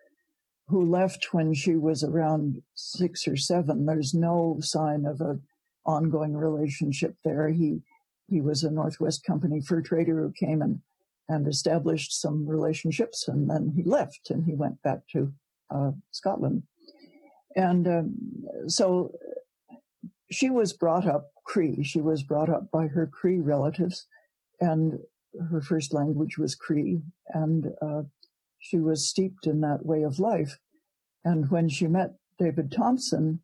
who 0.72 0.90
left 0.90 1.34
when 1.34 1.52
she 1.52 1.76
was 1.76 2.02
around 2.02 2.62
six 2.74 3.28
or 3.28 3.36
seven. 3.36 3.84
There's 3.84 4.14
no 4.14 4.56
sign 4.60 5.04
of 5.04 5.20
an 5.20 5.42
ongoing 5.84 6.34
relationship 6.34 7.14
there. 7.24 7.48
He 7.48 7.82
he 8.28 8.40
was 8.40 8.64
a 8.64 8.70
Northwest 8.70 9.24
Company 9.24 9.60
fur 9.60 9.82
trader 9.82 10.22
who 10.22 10.32
came 10.32 10.62
and 10.62 10.80
and 11.28 11.46
established 11.46 12.18
some 12.18 12.48
relationships, 12.48 13.28
and 13.28 13.50
then 13.50 13.72
he 13.76 13.82
left 13.82 14.30
and 14.30 14.44
he 14.44 14.54
went 14.54 14.82
back 14.82 15.00
to 15.12 15.32
uh, 15.70 15.92
Scotland. 16.10 16.62
And 17.54 17.86
um, 17.86 18.14
so 18.66 19.12
she 20.30 20.48
was 20.48 20.72
brought 20.72 21.06
up 21.06 21.32
Cree. 21.44 21.84
She 21.84 22.00
was 22.00 22.22
brought 22.22 22.48
up 22.48 22.70
by 22.70 22.86
her 22.86 23.06
Cree 23.06 23.40
relatives 23.40 24.06
and 24.58 24.98
her 25.50 25.60
first 25.60 25.92
language 25.92 26.38
was 26.38 26.54
Cree, 26.54 27.02
and 27.28 27.66
uh, 27.80 28.02
she 28.62 28.78
was 28.78 29.08
steeped 29.08 29.46
in 29.46 29.60
that 29.60 29.84
way 29.84 30.02
of 30.02 30.20
life. 30.20 30.56
And 31.24 31.50
when 31.50 31.68
she 31.68 31.88
met 31.88 32.14
David 32.38 32.70
Thompson, 32.70 33.40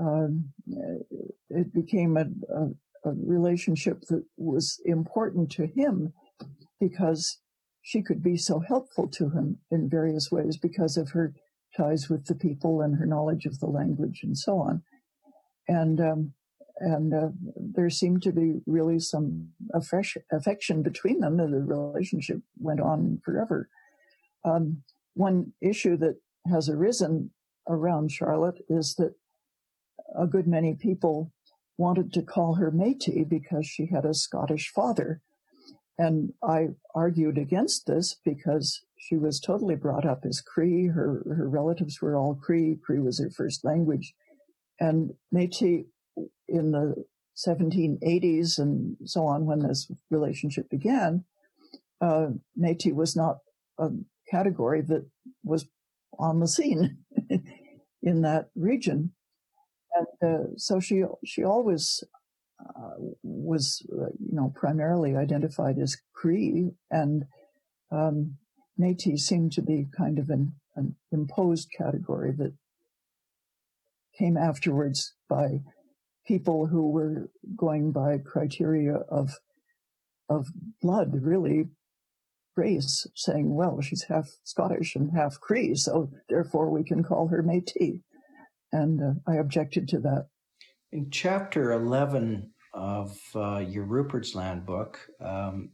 uh, 0.00 0.26
it 1.48 1.72
became 1.72 2.16
a, 2.16 2.26
a, 2.52 3.08
a, 3.08 3.14
relationship 3.24 4.02
that 4.08 4.24
was 4.36 4.80
important 4.84 5.50
to 5.52 5.66
him 5.66 6.12
because 6.80 7.38
she 7.82 8.02
could 8.02 8.22
be 8.22 8.36
so 8.36 8.58
helpful 8.60 9.08
to 9.08 9.30
him 9.30 9.58
in 9.70 9.88
various 9.88 10.30
ways 10.30 10.56
because 10.56 10.96
of 10.96 11.10
her 11.10 11.34
ties 11.76 12.08
with 12.08 12.26
the 12.26 12.34
people 12.34 12.80
and 12.80 12.96
her 12.96 13.06
knowledge 13.06 13.46
of 13.46 13.58
the 13.60 13.66
language 13.66 14.20
and 14.22 14.36
so 14.36 14.58
on. 14.58 14.82
And 15.68 16.00
um, 16.00 16.32
and 16.80 17.12
uh, 17.12 17.28
there 17.56 17.90
seemed 17.90 18.22
to 18.22 18.32
be 18.32 18.60
really 18.66 19.00
some 19.00 19.48
fresh 19.84 20.16
affection 20.32 20.82
between 20.82 21.18
them, 21.18 21.40
and 21.40 21.52
the 21.52 21.60
relationship 21.60 22.38
went 22.58 22.80
on 22.80 23.20
forever. 23.24 23.68
Um, 24.44 24.82
one 25.14 25.52
issue 25.60 25.96
that 25.98 26.16
has 26.50 26.68
arisen 26.68 27.30
around 27.68 28.10
Charlotte 28.10 28.60
is 28.68 28.94
that 28.96 29.14
a 30.16 30.26
good 30.26 30.46
many 30.46 30.74
people 30.74 31.32
wanted 31.76 32.12
to 32.12 32.22
call 32.22 32.54
her 32.54 32.70
Métis 32.70 33.28
because 33.28 33.66
she 33.66 33.86
had 33.86 34.04
a 34.04 34.14
Scottish 34.14 34.70
father. 34.70 35.20
And 35.98 36.32
I 36.42 36.68
argued 36.94 37.38
against 37.38 37.86
this 37.86 38.16
because 38.24 38.84
she 38.98 39.16
was 39.16 39.40
totally 39.40 39.74
brought 39.74 40.06
up 40.06 40.24
as 40.24 40.40
Cree. 40.40 40.86
Her, 40.86 41.22
her 41.26 41.48
relatives 41.48 42.00
were 42.00 42.16
all 42.16 42.34
Cree. 42.34 42.78
Cree 42.82 43.00
was 43.00 43.18
her 43.18 43.30
first 43.30 43.64
language. 43.64 44.14
And 44.80 45.14
Métis 45.34 45.86
in 46.48 46.72
the 46.72 47.04
1780s 47.36 48.58
and 48.58 48.96
so 49.04 49.26
on, 49.26 49.46
when 49.46 49.60
this 49.60 49.90
relationship 50.10 50.68
began, 50.70 51.24
uh, 52.00 52.28
Métis 52.60 52.94
was 52.94 53.16
not 53.16 53.38
a 53.78 53.90
category 54.30 54.82
that 54.82 55.06
was 55.44 55.66
on 56.18 56.40
the 56.40 56.48
scene 56.48 56.98
in 58.02 58.22
that 58.22 58.48
region, 58.54 59.12
and 59.94 60.30
uh, 60.30 60.44
so 60.56 60.80
she 60.80 61.04
she 61.24 61.44
always 61.44 62.02
uh, 62.60 62.96
was 63.22 63.86
uh, 63.92 64.10
you 64.18 64.34
know 64.34 64.52
primarily 64.54 65.16
identified 65.16 65.78
as 65.78 65.96
Cree, 66.12 66.70
and 66.90 67.24
um, 67.90 68.36
Métis 68.78 69.20
seemed 69.20 69.52
to 69.52 69.62
be 69.62 69.86
kind 69.96 70.18
of 70.18 70.30
an, 70.30 70.54
an 70.76 70.96
imposed 71.12 71.68
category 71.76 72.32
that 72.38 72.52
came 74.18 74.36
afterwards 74.36 75.14
by 75.28 75.60
people 76.26 76.66
who 76.66 76.90
were 76.90 77.30
going 77.56 77.92
by 77.92 78.18
criteria 78.18 78.94
of 78.94 79.38
of 80.28 80.48
blood, 80.82 81.10
really 81.12 81.68
saying, 83.14 83.54
well, 83.54 83.80
she's 83.80 84.04
half 84.04 84.28
Scottish 84.44 84.96
and 84.96 85.10
half 85.12 85.40
Cree, 85.40 85.74
so 85.74 86.10
therefore 86.28 86.70
we 86.70 86.84
can 86.84 87.02
call 87.02 87.28
her 87.28 87.42
Métis. 87.42 88.02
And 88.72 89.02
uh, 89.02 89.30
I 89.30 89.36
objected 89.36 89.88
to 89.88 90.00
that. 90.00 90.26
In 90.92 91.10
chapter 91.10 91.72
11 91.72 92.50
of 92.74 93.18
uh, 93.34 93.58
your 93.58 93.84
Rupert's 93.84 94.34
Land 94.34 94.66
book, 94.66 94.98
um, 95.20 95.70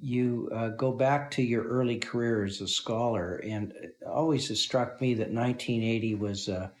you 0.00 0.48
uh, 0.54 0.68
go 0.70 0.92
back 0.92 1.30
to 1.32 1.42
your 1.42 1.64
early 1.64 1.98
career 1.98 2.44
as 2.44 2.60
a 2.60 2.68
scholar, 2.68 3.36
and 3.36 3.72
it 3.82 3.96
always 4.06 4.48
has 4.48 4.60
struck 4.60 5.00
me 5.00 5.14
that 5.14 5.32
1980 5.32 6.14
was 6.16 6.48
a 6.48 6.72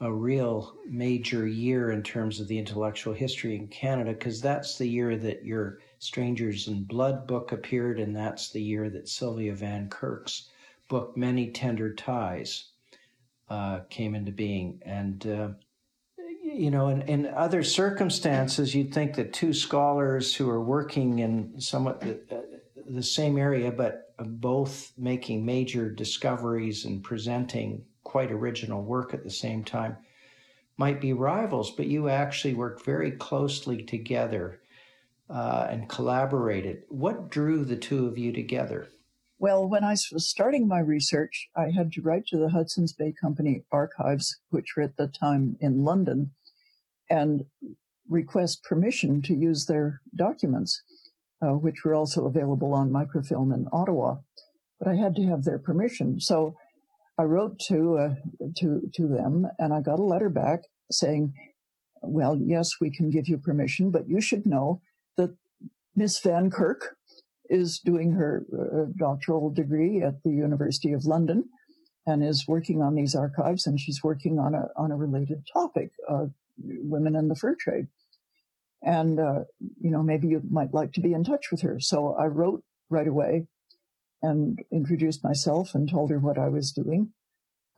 a 0.00 0.12
real 0.12 0.74
major 0.86 1.46
year 1.46 1.90
in 1.90 2.02
terms 2.02 2.40
of 2.40 2.48
the 2.48 2.58
intellectual 2.58 3.12
history 3.12 3.54
in 3.54 3.68
Canada 3.68 4.12
because 4.12 4.40
that's 4.40 4.78
the 4.78 4.86
year 4.86 5.16
that 5.16 5.44
your 5.44 5.78
Strangers 6.00 6.66
in 6.66 6.84
Blood 6.84 7.26
book 7.26 7.52
appeared, 7.52 8.00
and 8.00 8.16
that's 8.16 8.48
the 8.48 8.62
year 8.62 8.88
that 8.88 9.06
Sylvia 9.06 9.54
Van 9.54 9.90
Kirk's 9.90 10.48
book 10.88 11.14
Many 11.14 11.50
Tender 11.50 11.92
Ties 11.94 12.70
uh, 13.50 13.80
came 13.90 14.14
into 14.14 14.32
being. 14.32 14.80
And, 14.82 15.26
uh, 15.26 15.48
you 16.42 16.70
know, 16.70 16.88
in, 16.88 17.02
in 17.02 17.26
other 17.26 17.62
circumstances, 17.62 18.74
you'd 18.74 18.94
think 18.94 19.14
that 19.16 19.34
two 19.34 19.52
scholars 19.52 20.34
who 20.34 20.48
are 20.48 20.64
working 20.64 21.18
in 21.18 21.60
somewhat 21.60 22.00
the, 22.00 22.18
uh, 22.30 22.40
the 22.88 23.02
same 23.02 23.36
area, 23.36 23.70
but 23.70 24.14
both 24.18 24.92
making 24.96 25.44
major 25.44 25.90
discoveries 25.90 26.86
and 26.86 27.04
presenting 27.04 27.84
quite 28.04 28.32
original 28.32 28.82
work 28.82 29.12
at 29.12 29.22
the 29.22 29.30
same 29.30 29.64
time 29.64 29.98
might 30.78 30.98
be 30.98 31.12
rivals, 31.12 31.70
but 31.70 31.88
you 31.88 32.08
actually 32.08 32.54
worked 32.54 32.86
very 32.86 33.10
closely 33.10 33.82
together 33.82 34.59
uh, 35.30 35.68
and 35.70 35.88
collaborated. 35.88 36.82
What 36.88 37.30
drew 37.30 37.64
the 37.64 37.76
two 37.76 38.06
of 38.06 38.18
you 38.18 38.32
together? 38.32 38.88
Well, 39.38 39.66
when 39.68 39.84
I 39.84 39.92
was 40.12 40.28
starting 40.28 40.68
my 40.68 40.80
research, 40.80 41.48
I 41.56 41.70
had 41.70 41.92
to 41.92 42.02
write 42.02 42.26
to 42.26 42.36
the 42.36 42.50
Hudson's 42.50 42.92
Bay 42.92 43.14
Company 43.18 43.64
archives, 43.72 44.38
which 44.50 44.74
were 44.76 44.82
at 44.82 44.96
the 44.96 45.08
time 45.08 45.56
in 45.60 45.84
London, 45.84 46.32
and 47.08 47.44
request 48.08 48.64
permission 48.64 49.22
to 49.22 49.34
use 49.34 49.66
their 49.66 50.02
documents, 50.14 50.82
uh, 51.42 51.54
which 51.54 51.84
were 51.84 51.94
also 51.94 52.26
available 52.26 52.74
on 52.74 52.92
microfilm 52.92 53.52
in 53.52 53.66
Ottawa. 53.72 54.16
But 54.78 54.88
I 54.88 54.96
had 54.96 55.14
to 55.16 55.26
have 55.26 55.44
their 55.44 55.58
permission. 55.58 56.20
So 56.20 56.56
I 57.16 57.22
wrote 57.22 57.58
to 57.68 57.98
uh, 57.98 58.14
to 58.58 58.90
to 58.94 59.08
them, 59.08 59.46
and 59.58 59.72
I 59.72 59.80
got 59.80 59.98
a 60.00 60.02
letter 60.02 60.28
back 60.28 60.60
saying, 60.90 61.32
"Well, 62.02 62.36
yes, 62.36 62.80
we 62.80 62.90
can 62.90 63.10
give 63.10 63.28
you 63.28 63.38
permission, 63.38 63.90
but 63.90 64.08
you 64.08 64.20
should 64.20 64.44
know 64.44 64.82
that 65.16 65.36
Miss 65.94 66.20
Van 66.20 66.50
Kirk 66.50 66.96
is 67.48 67.80
doing 67.80 68.12
her 68.12 68.44
uh, 68.52 68.92
doctoral 68.96 69.50
degree 69.50 70.02
at 70.02 70.22
the 70.22 70.30
University 70.30 70.92
of 70.92 71.04
London." 71.04 71.44
And 72.06 72.24
is 72.24 72.48
working 72.48 72.82
on 72.82 72.94
these 72.94 73.14
archives, 73.14 73.66
and 73.66 73.78
she's 73.78 74.02
working 74.02 74.38
on 74.38 74.54
a 74.54 74.68
on 74.74 74.90
a 74.90 74.96
related 74.96 75.46
topic, 75.52 75.90
uh, 76.08 76.26
women 76.58 77.14
in 77.14 77.28
the 77.28 77.36
fur 77.36 77.54
trade. 77.54 77.88
And 78.82 79.20
uh, 79.20 79.40
you 79.80 79.90
know, 79.90 80.02
maybe 80.02 80.28
you 80.28 80.42
might 80.50 80.72
like 80.72 80.92
to 80.94 81.00
be 81.00 81.12
in 81.12 81.24
touch 81.24 81.50
with 81.50 81.60
her. 81.60 81.78
So 81.78 82.14
I 82.14 82.26
wrote 82.26 82.64
right 82.88 83.06
away 83.06 83.46
and 84.22 84.58
introduced 84.72 85.24
myself 85.24 85.74
and 85.74 85.88
told 85.88 86.10
her 86.10 86.18
what 86.18 86.38
I 86.38 86.48
was 86.48 86.72
doing. 86.72 87.12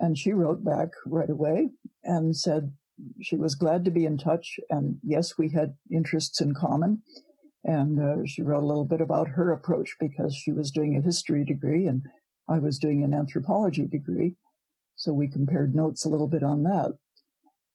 And 0.01 0.19
she 0.19 0.33
wrote 0.33 0.65
back 0.65 0.89
right 1.07 1.31
away 1.31 1.71
and 2.03 2.37
said, 2.37 2.73
she 3.21 3.37
was 3.37 3.55
glad 3.55 3.85
to 3.85 3.91
be 3.91 4.05
in 4.05 4.19
touch. 4.19 4.59
And 4.71 4.99
yes, 5.03 5.39
we 5.39 5.51
had 5.51 5.75
interests 5.91 6.41
in 6.41 6.55
common. 6.55 7.03
And 7.65 8.01
uh, 8.01 8.27
she 8.27 8.43
wrote 8.43 8.63
a 8.63 8.67
little 8.67 8.85
bit 8.85 9.01
about 9.01 9.29
her 9.29 9.53
approach 9.53 9.97
because 10.01 10.35
she 10.35 10.53
was 10.53 10.71
doing 10.71 10.97
a 10.97 11.01
history 11.01 11.45
degree 11.45 11.87
and 11.87 12.05
I 12.49 12.59
was 12.59 12.79
doing 12.79 13.05
an 13.05 13.15
anthropology 13.15 13.87
degree. 13.87 14.35
So 14.97 15.13
we 15.13 15.29
compared 15.29 15.75
notes 15.75 16.05
a 16.05 16.09
little 16.09 16.27
bit 16.29 16.43
on 16.43 16.65
that. 16.65 16.97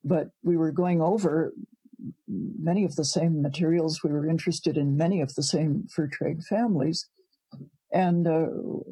But 0.04 0.30
we 0.44 0.58
were 0.58 0.72
going 0.72 1.02
over 1.02 1.54
many 2.28 2.84
of 2.84 2.96
the 2.96 3.06
same 3.06 3.42
materials. 3.42 4.04
We 4.04 4.12
were 4.12 4.28
interested 4.28 4.78
in 4.78 4.98
many 4.98 5.22
of 5.22 5.36
the 5.36 5.44
same 5.44 5.88
fur 5.90 6.08
trade 6.08 6.44
families. 6.44 7.08
And 7.92 8.28
uh, 8.28 8.48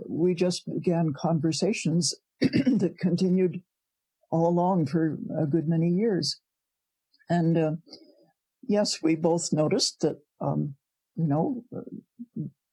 we 0.07 0.33
just 0.33 0.65
began 0.73 1.13
conversations 1.13 2.15
that 2.41 2.95
continued 2.99 3.61
all 4.35 4.47
along 4.49 4.85
for 4.85 5.17
a 5.39 5.45
good 5.45 5.67
many 5.67 5.87
years. 5.87 6.41
And 7.29 7.57
uh, 7.57 7.71
yes, 8.67 9.01
we 9.01 9.15
both 9.15 9.53
noticed 9.53 10.01
that, 10.01 10.17
um, 10.41 10.75
you 11.15 11.27
know, 11.27 11.63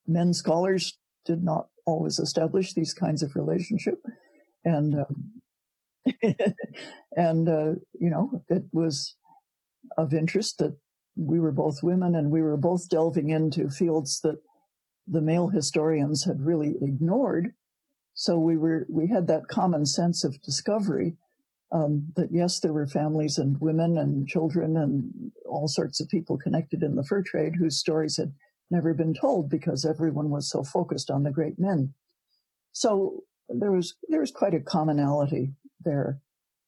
men 0.07 0.35
scholars 0.35 0.98
did 1.25 1.44
not 1.44 1.68
always 1.87 2.18
establish 2.18 2.75
these 2.75 2.92
kinds 2.92 3.22
of 3.22 3.37
relationship. 3.37 3.98
And, 4.64 4.96
um, 4.96 6.14
and, 7.16 7.48
uh, 7.48 7.75
you 7.94 8.11
know, 8.11 8.42
it 8.48 8.64
was 8.72 9.14
of 9.96 10.12
interest 10.12 10.59
that 10.59 10.77
we 11.16 11.38
were 11.38 11.53
both 11.53 11.85
women 11.85 12.16
and 12.16 12.31
we 12.31 12.42
were 12.42 12.57
both 12.57 12.88
delving 12.88 13.31
into 13.31 13.70
fields 13.70 14.20
that 14.22 14.38
the 15.07 15.20
male 15.20 15.48
historians 15.48 16.25
had 16.25 16.40
really 16.40 16.75
ignored. 16.83 17.53
So 18.14 18.38
we 18.38 18.57
were, 18.57 18.87
we 18.90 19.07
had 19.07 19.29
that 19.29 19.48
common 19.48 19.87
sense 19.87 20.25
of 20.25 20.42
discovery 20.42 21.16
um, 21.73 22.13
that 22.17 22.29
yes, 22.31 22.61
there 22.61 22.73
were 22.73 22.87
families 22.87 23.39
and 23.39 23.61
women 23.61 23.97
and 23.97 24.29
children 24.29 24.77
and 24.77 25.33
all 25.47 25.69
sorts 25.69 26.01
of 26.01 26.09
people 26.09 26.37
connected 26.37 26.83
in 26.83 26.97
the 26.97 27.05
fur 27.05 27.23
trade 27.23 27.55
whose 27.59 27.79
stories 27.79 28.19
had 28.19 28.33
never 28.71 28.93
been 28.95 29.15
told 29.15 29.49
because 29.49 29.85
everyone 29.85 30.31
was 30.31 30.49
so 30.49 30.63
focused 30.63 31.11
on 31.11 31.23
the 31.23 31.31
great 31.31 31.59
men. 31.59 31.95
So 32.73 33.25
there 33.49 33.73
was 33.73 33.95
there 34.09 34.21
was 34.21 34.31
quite 34.31 34.55
a 34.55 34.61
commonality 34.61 35.53
there, 35.85 36.21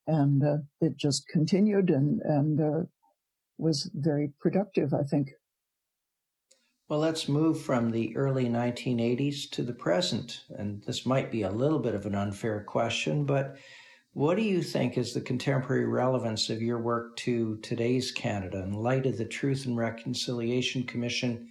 and 0.07 0.43
uh, 0.43 0.57
it 0.81 0.97
just 0.97 1.29
continued 1.29 1.90
and 1.90 2.21
and 2.23 2.61
uh, 2.61 2.87
was 3.59 3.90
very 3.95 4.33
productive, 4.40 4.95
I 4.95 5.03
think. 5.03 5.31
Well, 6.88 6.99
let's 6.99 7.29
move 7.29 7.62
from 7.62 7.90
the 7.90 8.14
early 8.14 8.47
1980s 8.47 9.51
to 9.53 9.62
the 9.62 9.73
present, 9.73 10.45
and 10.51 10.83
this 10.85 11.07
might 11.07 11.31
be 11.31 11.43
a 11.43 11.51
little 11.51 11.79
bit 11.79 11.95
of 11.95 12.05
an 12.05 12.14
unfair 12.14 12.62
question, 12.62 13.25
but 13.25 13.57
what 14.14 14.37
do 14.37 14.42
you 14.42 14.62
think 14.62 14.96
is 14.96 15.12
the 15.12 15.20
contemporary 15.20 15.87
relevance 15.87 16.48
of 16.48 16.62
your 16.62 16.79
work 16.79 17.16
to 17.16 17.57
today's 17.62 18.12
Canada 18.12 18.62
in 18.62 18.72
light 18.72 19.07
of 19.07 19.18
the 19.18 19.24
Truth 19.24 19.66
and 19.66 19.77
Reconciliation 19.77 20.85
Commission 20.85 21.48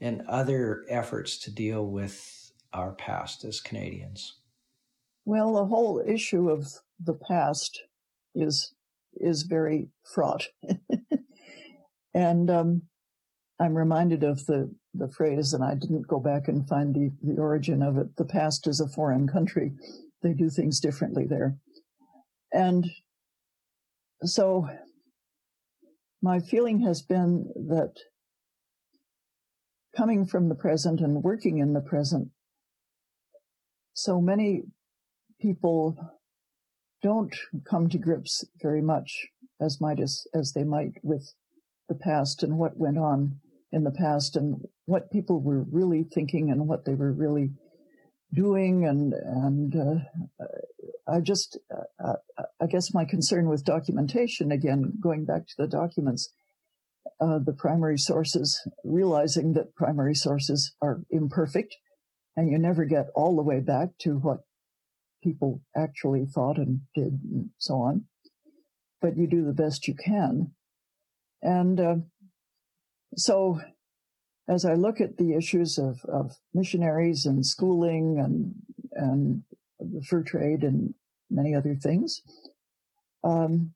and 0.00 0.22
other 0.26 0.86
efforts 0.88 1.36
to 1.40 1.54
deal 1.54 1.86
with 1.86 2.52
our 2.72 2.92
past 2.92 3.44
as 3.44 3.60
Canadians? 3.60 4.38
Well, 5.26 5.52
the 5.52 5.66
whole 5.66 6.02
issue 6.04 6.48
of 6.48 6.72
the 6.98 7.14
past 7.14 7.82
is 8.34 8.72
is 9.14 9.42
very 9.42 9.88
fraught, 10.14 10.46
and 12.14 12.50
um, 12.50 12.82
I'm 13.58 13.76
reminded 13.76 14.24
of 14.24 14.46
the 14.46 14.74
the 14.94 15.08
phrase, 15.08 15.52
and 15.52 15.62
I 15.62 15.74
didn't 15.74 16.08
go 16.08 16.18
back 16.18 16.48
and 16.48 16.66
find 16.66 16.94
the 16.94 17.10
the 17.22 17.38
origin 17.38 17.82
of 17.82 17.98
it. 17.98 18.16
The 18.16 18.24
past 18.24 18.66
is 18.66 18.80
a 18.80 18.88
foreign 18.88 19.28
country; 19.28 19.72
they 20.22 20.32
do 20.32 20.48
things 20.48 20.80
differently 20.80 21.26
there. 21.26 21.56
And 22.52 22.90
so 24.24 24.68
my 26.22 26.40
feeling 26.40 26.80
has 26.80 27.02
been 27.02 27.50
that 27.68 27.94
coming 29.96 30.26
from 30.26 30.48
the 30.48 30.54
present 30.54 31.00
and 31.00 31.22
working 31.22 31.58
in 31.58 31.72
the 31.72 31.80
present, 31.80 32.28
so 33.94 34.20
many 34.20 34.62
people 35.40 35.96
don't 37.02 37.34
come 37.68 37.88
to 37.88 37.98
grips 37.98 38.44
very 38.60 38.82
much 38.82 39.26
as 39.60 39.80
might 39.80 40.00
as, 40.00 40.26
as 40.34 40.52
they 40.52 40.64
might 40.64 40.92
with 41.02 41.32
the 41.88 41.94
past 41.94 42.42
and 42.42 42.58
what 42.58 42.76
went 42.76 42.98
on 42.98 43.40
in 43.72 43.84
the 43.84 43.90
past 43.90 44.36
and 44.36 44.56
what 44.86 45.10
people 45.10 45.40
were 45.40 45.64
really 45.70 46.04
thinking 46.04 46.50
and 46.50 46.66
what 46.66 46.84
they 46.84 46.94
were 46.94 47.12
really 47.12 47.50
doing 48.32 48.86
and 48.86 49.12
and 49.12 49.74
uh, 49.76 50.44
I 51.06 51.20
just 51.20 51.58
uh, 51.72 52.12
uh, 52.38 52.42
I 52.60 52.66
guess 52.66 52.94
my 52.94 53.04
concern 53.04 53.48
with 53.48 53.64
documentation 53.64 54.52
again 54.52 54.92
going 55.00 55.24
back 55.24 55.46
to 55.48 55.54
the 55.58 55.66
documents 55.66 56.32
uh, 57.20 57.38
the 57.38 57.52
primary 57.52 57.98
sources 57.98 58.66
realizing 58.84 59.54
that 59.54 59.74
primary 59.74 60.14
sources 60.14 60.74
are 60.80 61.02
imperfect 61.10 61.76
and 62.36 62.50
you 62.50 62.58
never 62.58 62.84
get 62.84 63.08
all 63.14 63.36
the 63.36 63.42
way 63.42 63.60
back 63.60 63.90
to 63.98 64.18
what 64.18 64.38
people 65.22 65.60
actually 65.76 66.24
thought 66.24 66.56
and 66.56 66.80
did 66.94 67.20
and 67.30 67.50
so 67.58 67.74
on. 67.74 68.04
But 69.00 69.16
you 69.16 69.26
do 69.26 69.44
the 69.44 69.52
best 69.52 69.88
you 69.88 69.94
can. 69.94 70.52
And 71.42 71.80
uh, 71.80 71.96
so 73.16 73.60
as 74.50 74.64
I 74.64 74.74
look 74.74 75.00
at 75.00 75.16
the 75.16 75.34
issues 75.34 75.78
of, 75.78 76.04
of 76.06 76.32
missionaries 76.52 77.24
and 77.24 77.46
schooling 77.46 78.18
and 78.18 78.54
and 78.92 79.44
the 79.78 80.02
fur 80.02 80.22
trade 80.22 80.64
and 80.64 80.92
many 81.30 81.54
other 81.54 81.76
things, 81.76 82.20
um, 83.22 83.72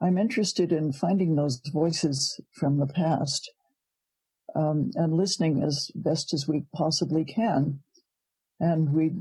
I'm 0.00 0.16
interested 0.16 0.72
in 0.72 0.92
finding 0.92 1.36
those 1.36 1.60
voices 1.72 2.40
from 2.54 2.78
the 2.78 2.86
past 2.86 3.52
um, 4.56 4.90
and 4.94 5.12
listening 5.12 5.62
as 5.62 5.90
best 5.94 6.32
as 6.32 6.48
we 6.48 6.64
possibly 6.74 7.24
can. 7.24 7.80
And 8.58 8.92
we 8.94 9.12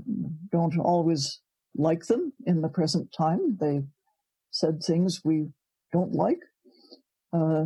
don't 0.52 0.80
always 0.80 1.42
like 1.76 2.06
them 2.06 2.34
in 2.46 2.62
the 2.62 2.70
present 2.70 3.14
time. 3.16 3.58
They 3.60 3.82
said 4.52 4.82
things 4.82 5.22
we 5.24 5.50
don't 5.92 6.14
like. 6.14 6.40
Uh, 7.34 7.66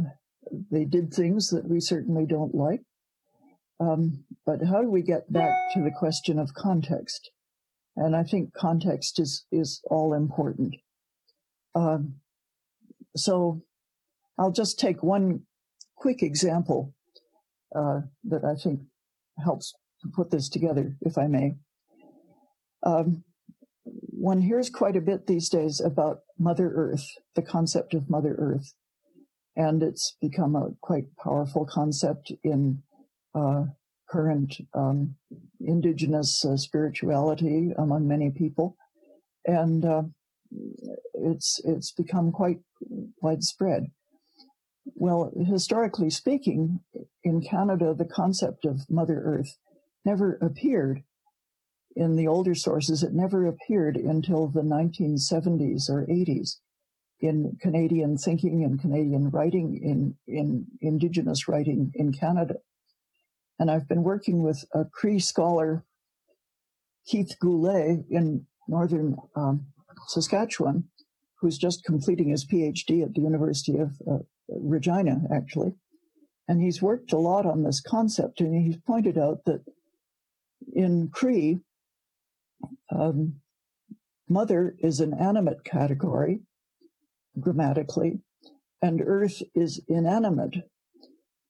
they 0.72 0.86
did 0.86 1.14
things 1.14 1.50
that 1.50 1.68
we 1.68 1.80
certainly 1.80 2.26
don't 2.26 2.56
like. 2.56 2.82
Um, 3.84 4.24
but 4.46 4.60
how 4.64 4.82
do 4.82 4.90
we 4.90 5.02
get 5.02 5.32
back 5.32 5.52
to 5.74 5.82
the 5.82 5.92
question 5.92 6.40
of 6.40 6.54
context? 6.54 7.32
And 7.96 8.16
I 8.16 8.24
think 8.24 8.54
context 8.54 9.20
is, 9.20 9.46
is 9.52 9.82
all 9.90 10.14
important. 10.14 10.76
Um, 11.76 12.16
so 13.16 13.62
I'll 14.38 14.52
just 14.52 14.80
take 14.80 15.04
one 15.04 15.42
quick 15.96 16.24
example 16.24 16.94
uh, 17.76 18.02
that 18.26 18.44
I 18.44 18.56
think 18.56 18.82
helps 19.44 19.74
to 20.02 20.08
put 20.16 20.32
this 20.32 20.50
together, 20.50 20.96
if 21.02 21.18
I 21.18 21.28
may. 21.28 21.56
Um, 22.84 23.24
one 23.84 24.42
hears 24.42 24.70
quite 24.70 24.96
a 24.96 25.02
bit 25.02 25.28
these 25.28 25.50
days 25.50 25.82
about 25.82 26.20
Mother 26.40 26.72
Earth, 26.74 27.06
the 27.36 27.42
concept 27.42 27.94
of 27.94 28.10
Mother 28.10 28.36
Earth, 28.38 28.74
and 29.56 29.84
it's 29.84 30.16
become 30.22 30.56
a 30.56 30.70
quite 30.82 31.16
powerful 31.22 31.66
concept 31.66 32.32
in 32.44 32.84
current 34.10 34.56
um, 34.74 35.16
indigenous 35.60 36.46
uh, 36.46 36.56
spirituality 36.56 37.72
among 37.78 38.08
many 38.08 38.32
people, 38.32 38.76
and 39.46 39.86
uh, 39.86 40.04
it's 41.14 41.60
it's 41.66 41.92
become 41.92 42.32
quite 42.32 42.60
widespread. 43.22 43.88
Well, 44.86 45.32
historically 45.48 46.10
speaking, 46.10 46.82
in 47.24 47.42
Canada, 47.42 47.94
the 47.98 48.06
concept 48.06 48.66
of 48.66 48.90
Mother 48.90 49.22
Earth 49.24 49.58
never 50.06 50.38
appeared 50.42 51.04
in 51.96 52.16
the 52.16 52.28
older 52.28 52.56
sources. 52.56 53.04
It 53.04 53.14
never 53.14 53.46
appeared 53.48 53.96
until 53.96 54.48
the 54.48 54.62
1970s 54.62 55.90
or 55.90 56.06
80s 56.06 56.58
in 57.22 57.58
Canadian 57.62 58.18
thinking 58.18 58.64
and 58.64 58.80
Canadian 58.82 59.30
writing, 59.30 59.80
in, 59.82 60.16
in 60.28 60.66
Indigenous 60.82 61.48
writing 61.48 61.92
in 61.96 62.12
Canada. 62.12 62.56
And 63.60 63.70
I've 63.70 63.88
been 63.88 64.04
working 64.04 64.44
with 64.44 64.66
a 64.74 64.86
Cree 64.86 65.20
scholar, 65.20 65.86
Keith 67.06 67.36
Goulet, 67.40 68.06
in 68.10 68.46
northern 68.68 69.16
um, 69.36 69.68
Saskatchewan, 70.08 70.86
who's 71.40 71.58
just 71.58 71.84
completing 71.84 72.30
his 72.30 72.46
PhD 72.46 73.04
at 73.04 73.14
the 73.14 73.22
University 73.22 73.78
of 73.78 73.92
uh, 74.10 74.20
Regina, 74.50 75.22
actually. 75.34 75.74
And 76.48 76.62
he's 76.62 76.82
worked 76.82 77.14
a 77.14 77.18
lot 77.18 77.46
on 77.46 77.64
this 77.64 77.82
concept, 77.82 78.42
and 78.42 78.56
he's 78.56 78.78
pointed 78.78 79.18
out 79.18 79.40
that 79.46 79.64
in 80.74 81.10
Cree, 81.14 81.60
um, 82.92 83.36
mother 84.28 84.76
is 84.80 85.00
an 85.00 85.14
animate 85.14 85.64
category 85.64 86.42
grammatically, 87.40 88.20
and 88.82 89.02
earth 89.06 89.42
is 89.56 89.82
inanimate. 89.88 90.70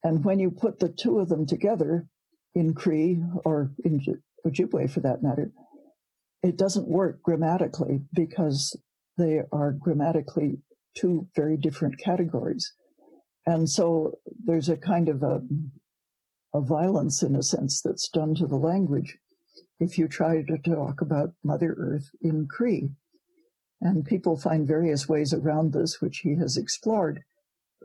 And 0.03 0.23
when 0.23 0.39
you 0.39 0.51
put 0.51 0.79
the 0.79 0.89
two 0.89 1.19
of 1.19 1.29
them 1.29 1.45
together 1.45 2.07
in 2.53 2.73
Cree 2.73 3.21
or 3.45 3.71
in 3.83 4.01
Ojibwe 4.45 4.89
for 4.89 4.99
that 4.99 5.23
matter, 5.23 5.51
it 6.41 6.57
doesn't 6.57 6.87
work 6.89 7.21
grammatically 7.23 8.01
because 8.13 8.77
they 9.17 9.41
are 9.51 9.71
grammatically 9.71 10.59
two 10.95 11.27
very 11.35 11.57
different 11.57 11.97
categories. 11.97 12.73
And 13.45 13.69
so 13.69 14.19
there's 14.45 14.69
a 14.69 14.77
kind 14.77 15.09
of 15.09 15.23
a, 15.23 15.41
a 16.53 16.61
violence, 16.61 17.23
in 17.23 17.35
a 17.35 17.43
sense, 17.43 17.81
that's 17.81 18.09
done 18.09 18.35
to 18.35 18.47
the 18.47 18.57
language 18.57 19.17
if 19.79 19.97
you 19.97 20.07
try 20.07 20.41
to 20.43 20.57
talk 20.57 21.01
about 21.01 21.31
Mother 21.43 21.75
Earth 21.77 22.09
in 22.21 22.47
Cree. 22.47 22.89
And 23.81 24.05
people 24.05 24.37
find 24.37 24.67
various 24.67 25.09
ways 25.09 25.33
around 25.33 25.73
this, 25.73 26.01
which 26.01 26.19
he 26.19 26.35
has 26.37 26.55
explored. 26.55 27.23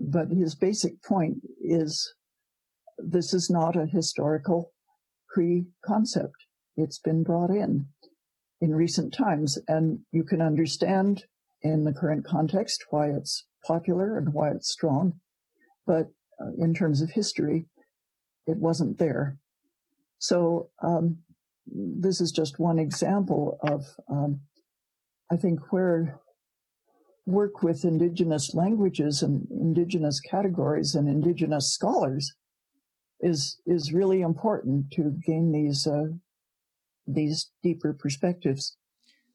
But 0.01 0.29
his 0.31 0.55
basic 0.55 1.03
point 1.03 1.39
is 1.61 2.15
this 2.99 3.35
is 3.35 3.51
not 3.51 3.77
a 3.77 3.87
historical 3.87 4.73
Cree 5.31 5.67
concept. 5.85 6.35
It's 6.77 6.99
been 6.99 7.23
brought 7.23 7.51
in 7.51 7.87
in 8.61 8.75
recent 8.75 9.13
times, 9.13 9.59
and 9.69 10.01
you 10.11 10.25
can 10.25 10.41
understand 10.41 11.25
in 11.63 11.85
the 11.85 11.93
current 11.93 12.25
context 12.25 12.85
why 12.91 13.09
it's 13.11 13.47
popular 13.67 14.17
and 14.19 14.33
why 14.33 14.51
it's 14.51 14.71
strong. 14.71 15.13
But 15.87 16.07
uh, 16.41 16.53
in 16.59 16.75
terms 16.75 17.03
of 17.03 17.11
history, 17.11 17.67
it 18.47 18.57
wasn't 18.57 18.99
there. 18.99 19.39
So 20.19 20.71
um, 20.83 21.19
this 21.67 22.21
is 22.21 22.33
just 22.33 22.59
one 22.59 22.79
example 22.79 23.59
of, 23.63 23.85
um, 24.11 24.41
I 25.31 25.37
think, 25.37 25.73
where 25.73 26.19
work 27.29 27.63
with 27.63 27.85
indigenous 27.85 28.55
languages 28.55 29.23
and 29.23 29.47
indigenous 29.51 30.19
categories 30.19 30.95
and 30.95 31.09
indigenous 31.09 31.71
scholars 31.71 32.33
is 33.21 33.61
is 33.67 33.93
really 33.93 34.23
important 34.23 34.91
to 34.91 35.15
gain 35.27 35.53
these 35.53 35.87
uh, 35.87 36.07
these 37.07 37.51
deeper 37.63 37.93
perspectives. 37.93 38.77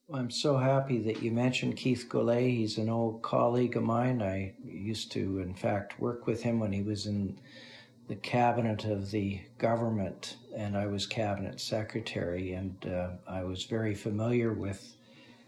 Well, 0.08 0.20
I'm 0.20 0.32
so 0.32 0.58
happy 0.58 1.00
that 1.04 1.22
you 1.22 1.32
mentioned 1.32 1.78
Keith 1.78 2.08
Goulet. 2.10 2.50
He's 2.50 2.78
an 2.78 2.90
old 2.90 3.22
colleague 3.22 3.78
of 3.78 3.84
mine. 3.84 4.22
I 4.22 4.54
used 4.64 5.12
to, 5.14 5.40
in 5.40 5.54
fact, 5.54 6.00
work 6.00 6.28
with 6.28 6.42
him 6.42 6.60
when 6.60 6.74
he 6.74 6.82
was 6.82 7.06
in 7.06 7.40
the 8.08 8.16
cabinet 8.16 8.86
of 8.86 9.12
the 9.12 9.40
government, 9.58 10.38
and 10.56 10.76
I 10.76 10.88
was 10.88 11.06
cabinet 11.06 11.60
secretary, 11.60 12.54
and 12.54 12.76
uh, 12.86 13.12
I 13.28 13.44
was 13.44 13.64
very 13.64 13.96
familiar 13.96 14.52
with 14.54 14.98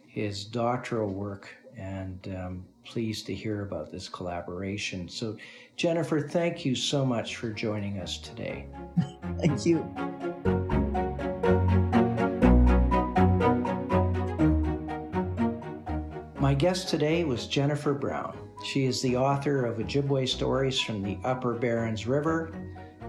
his 0.08 0.46
doctoral 0.46 1.10
work 1.10 1.50
and 1.78 2.36
um, 2.38 2.66
pleased 2.84 3.26
to 3.28 3.34
hear 3.34 3.64
about 3.64 3.92
this 3.92 4.08
collaboration. 4.08 5.10
So, 5.10 5.38
Jennifer, 5.76 6.22
thank 6.22 6.66
you 6.66 6.76
so 6.76 7.06
much 7.06 7.36
for 7.38 7.50
joining 7.50 8.00
us 8.00 8.18
today. 8.18 8.66
thank 9.40 9.66
you. 9.66 9.84
My 16.40 16.54
guest 16.54 16.90
today 16.90 17.24
was 17.24 17.48
Jennifer 17.48 17.94
Brown. 17.94 18.38
She 18.64 18.86
is 18.86 19.02
the 19.02 19.18
author 19.18 19.66
of 19.66 19.78
Ojibwe 19.78 20.28
Stories 20.30 20.80
from 20.80 21.02
the 21.02 21.18
Upper 21.24 21.54
Berens 21.54 22.08
River, 22.08 22.52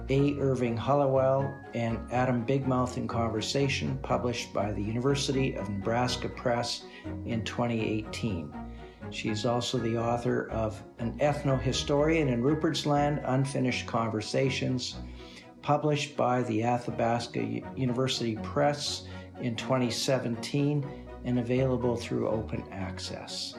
A. 0.08 0.38
Irving 0.38 0.76
Hallowell, 0.76 1.52
and 1.74 1.98
Adam 2.12 2.44
Bigmouth 2.46 2.96
in 2.96 3.08
Conversation, 3.08 3.98
published 4.02 4.52
by 4.52 4.72
the 4.72 4.82
University 4.82 5.54
of 5.54 5.68
Nebraska 5.68 6.28
Press 6.28 6.84
in 7.24 7.44
2018. 7.44 8.52
She 9.10 9.28
is 9.28 9.46
also 9.46 9.78
the 9.78 9.98
author 9.98 10.48
of 10.50 10.82
An 10.98 11.18
Ethno-Historian 11.18 12.28
in 12.28 12.42
Rupert's 12.42 12.86
Land, 12.86 13.20
Unfinished 13.24 13.86
Conversations, 13.86 14.96
published 15.62 16.16
by 16.16 16.42
the 16.44 16.62
Athabasca 16.62 17.62
University 17.76 18.36
Press 18.42 19.04
in 19.40 19.56
2017 19.56 20.86
and 21.24 21.38
available 21.38 21.96
through 21.96 22.28
open 22.28 22.64
access. 22.70 23.56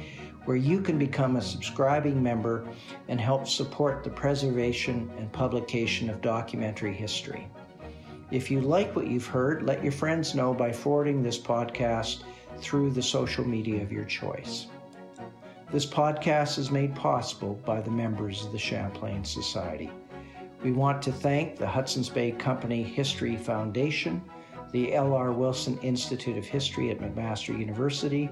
where 0.46 0.58
you 0.58 0.80
can 0.80 0.98
become 0.98 1.36
a 1.36 1.42
subscribing 1.42 2.24
member 2.24 2.66
and 3.10 3.20
help 3.20 3.46
support 3.48 4.06
the 4.06 4.10
preservation 4.10 5.12
and 5.18 5.30
publication 5.34 6.10
of 6.10 6.22
documentary 6.22 6.94
history. 6.94 7.50
If 8.32 8.50
you 8.50 8.62
like 8.62 8.96
what 8.96 9.08
you've 9.08 9.28
heard, 9.28 9.64
let 9.64 9.84
your 9.84 9.92
friends 9.92 10.34
know 10.34 10.54
by 10.54 10.72
forwarding 10.72 11.22
this 11.22 11.38
podcast 11.38 12.24
through 12.60 12.92
the 12.92 13.02
social 13.02 13.44
media 13.44 13.82
of 13.82 13.92
your 13.92 14.06
choice. 14.06 14.68
This 15.72 15.86
podcast 15.86 16.58
is 16.58 16.72
made 16.72 16.96
possible 16.96 17.60
by 17.66 17.82
the 17.82 17.92
members 17.92 18.46
of 18.46 18.54
the 18.54 18.60
Champlain 18.60 19.26
Society. 19.26 19.92
We 20.66 20.72
want 20.72 21.04
to 21.04 21.12
thank 21.12 21.58
the 21.58 21.68
Hudson's 21.68 22.10
Bay 22.10 22.32
Company 22.32 22.82
History 22.82 23.38
Foundation, 23.38 24.20
the 24.72 24.96
L.R. 24.96 25.32
Wilson 25.32 25.78
Institute 25.84 26.40
of 26.40 26.46
History 26.46 26.90
at 26.90 26.98
McMaster 26.98 27.56
University, 27.56 28.32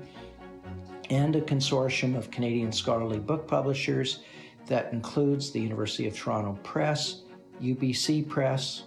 and 1.11 1.35
a 1.35 1.41
consortium 1.41 2.17
of 2.17 2.31
Canadian 2.31 2.71
scholarly 2.71 3.19
book 3.19 3.47
publishers 3.47 4.23
that 4.65 4.91
includes 4.91 5.51
the 5.51 5.59
University 5.61 6.07
of 6.07 6.17
Toronto 6.17 6.57
Press, 6.63 7.21
UBC 7.61 8.27
Press, 8.27 8.85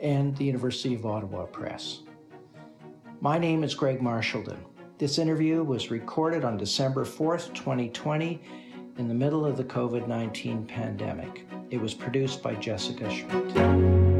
and 0.00 0.36
the 0.36 0.44
University 0.44 0.94
of 0.94 1.06
Ottawa 1.06 1.46
Press. 1.46 2.00
My 3.22 3.38
name 3.38 3.64
is 3.64 3.74
Greg 3.74 4.02
Marchildon. 4.02 4.58
This 4.98 5.16
interview 5.16 5.64
was 5.64 5.90
recorded 5.90 6.44
on 6.44 6.58
December 6.58 7.06
4th, 7.06 7.54
2020, 7.54 8.42
in 8.98 9.08
the 9.08 9.14
middle 9.14 9.46
of 9.46 9.56
the 9.56 9.64
COVID 9.64 10.06
19 10.06 10.66
pandemic. 10.66 11.46
It 11.72 11.80
was 11.80 11.94
produced 11.94 12.42
by 12.42 12.54
Jessica 12.56 13.10
Schmidt. 13.10 14.11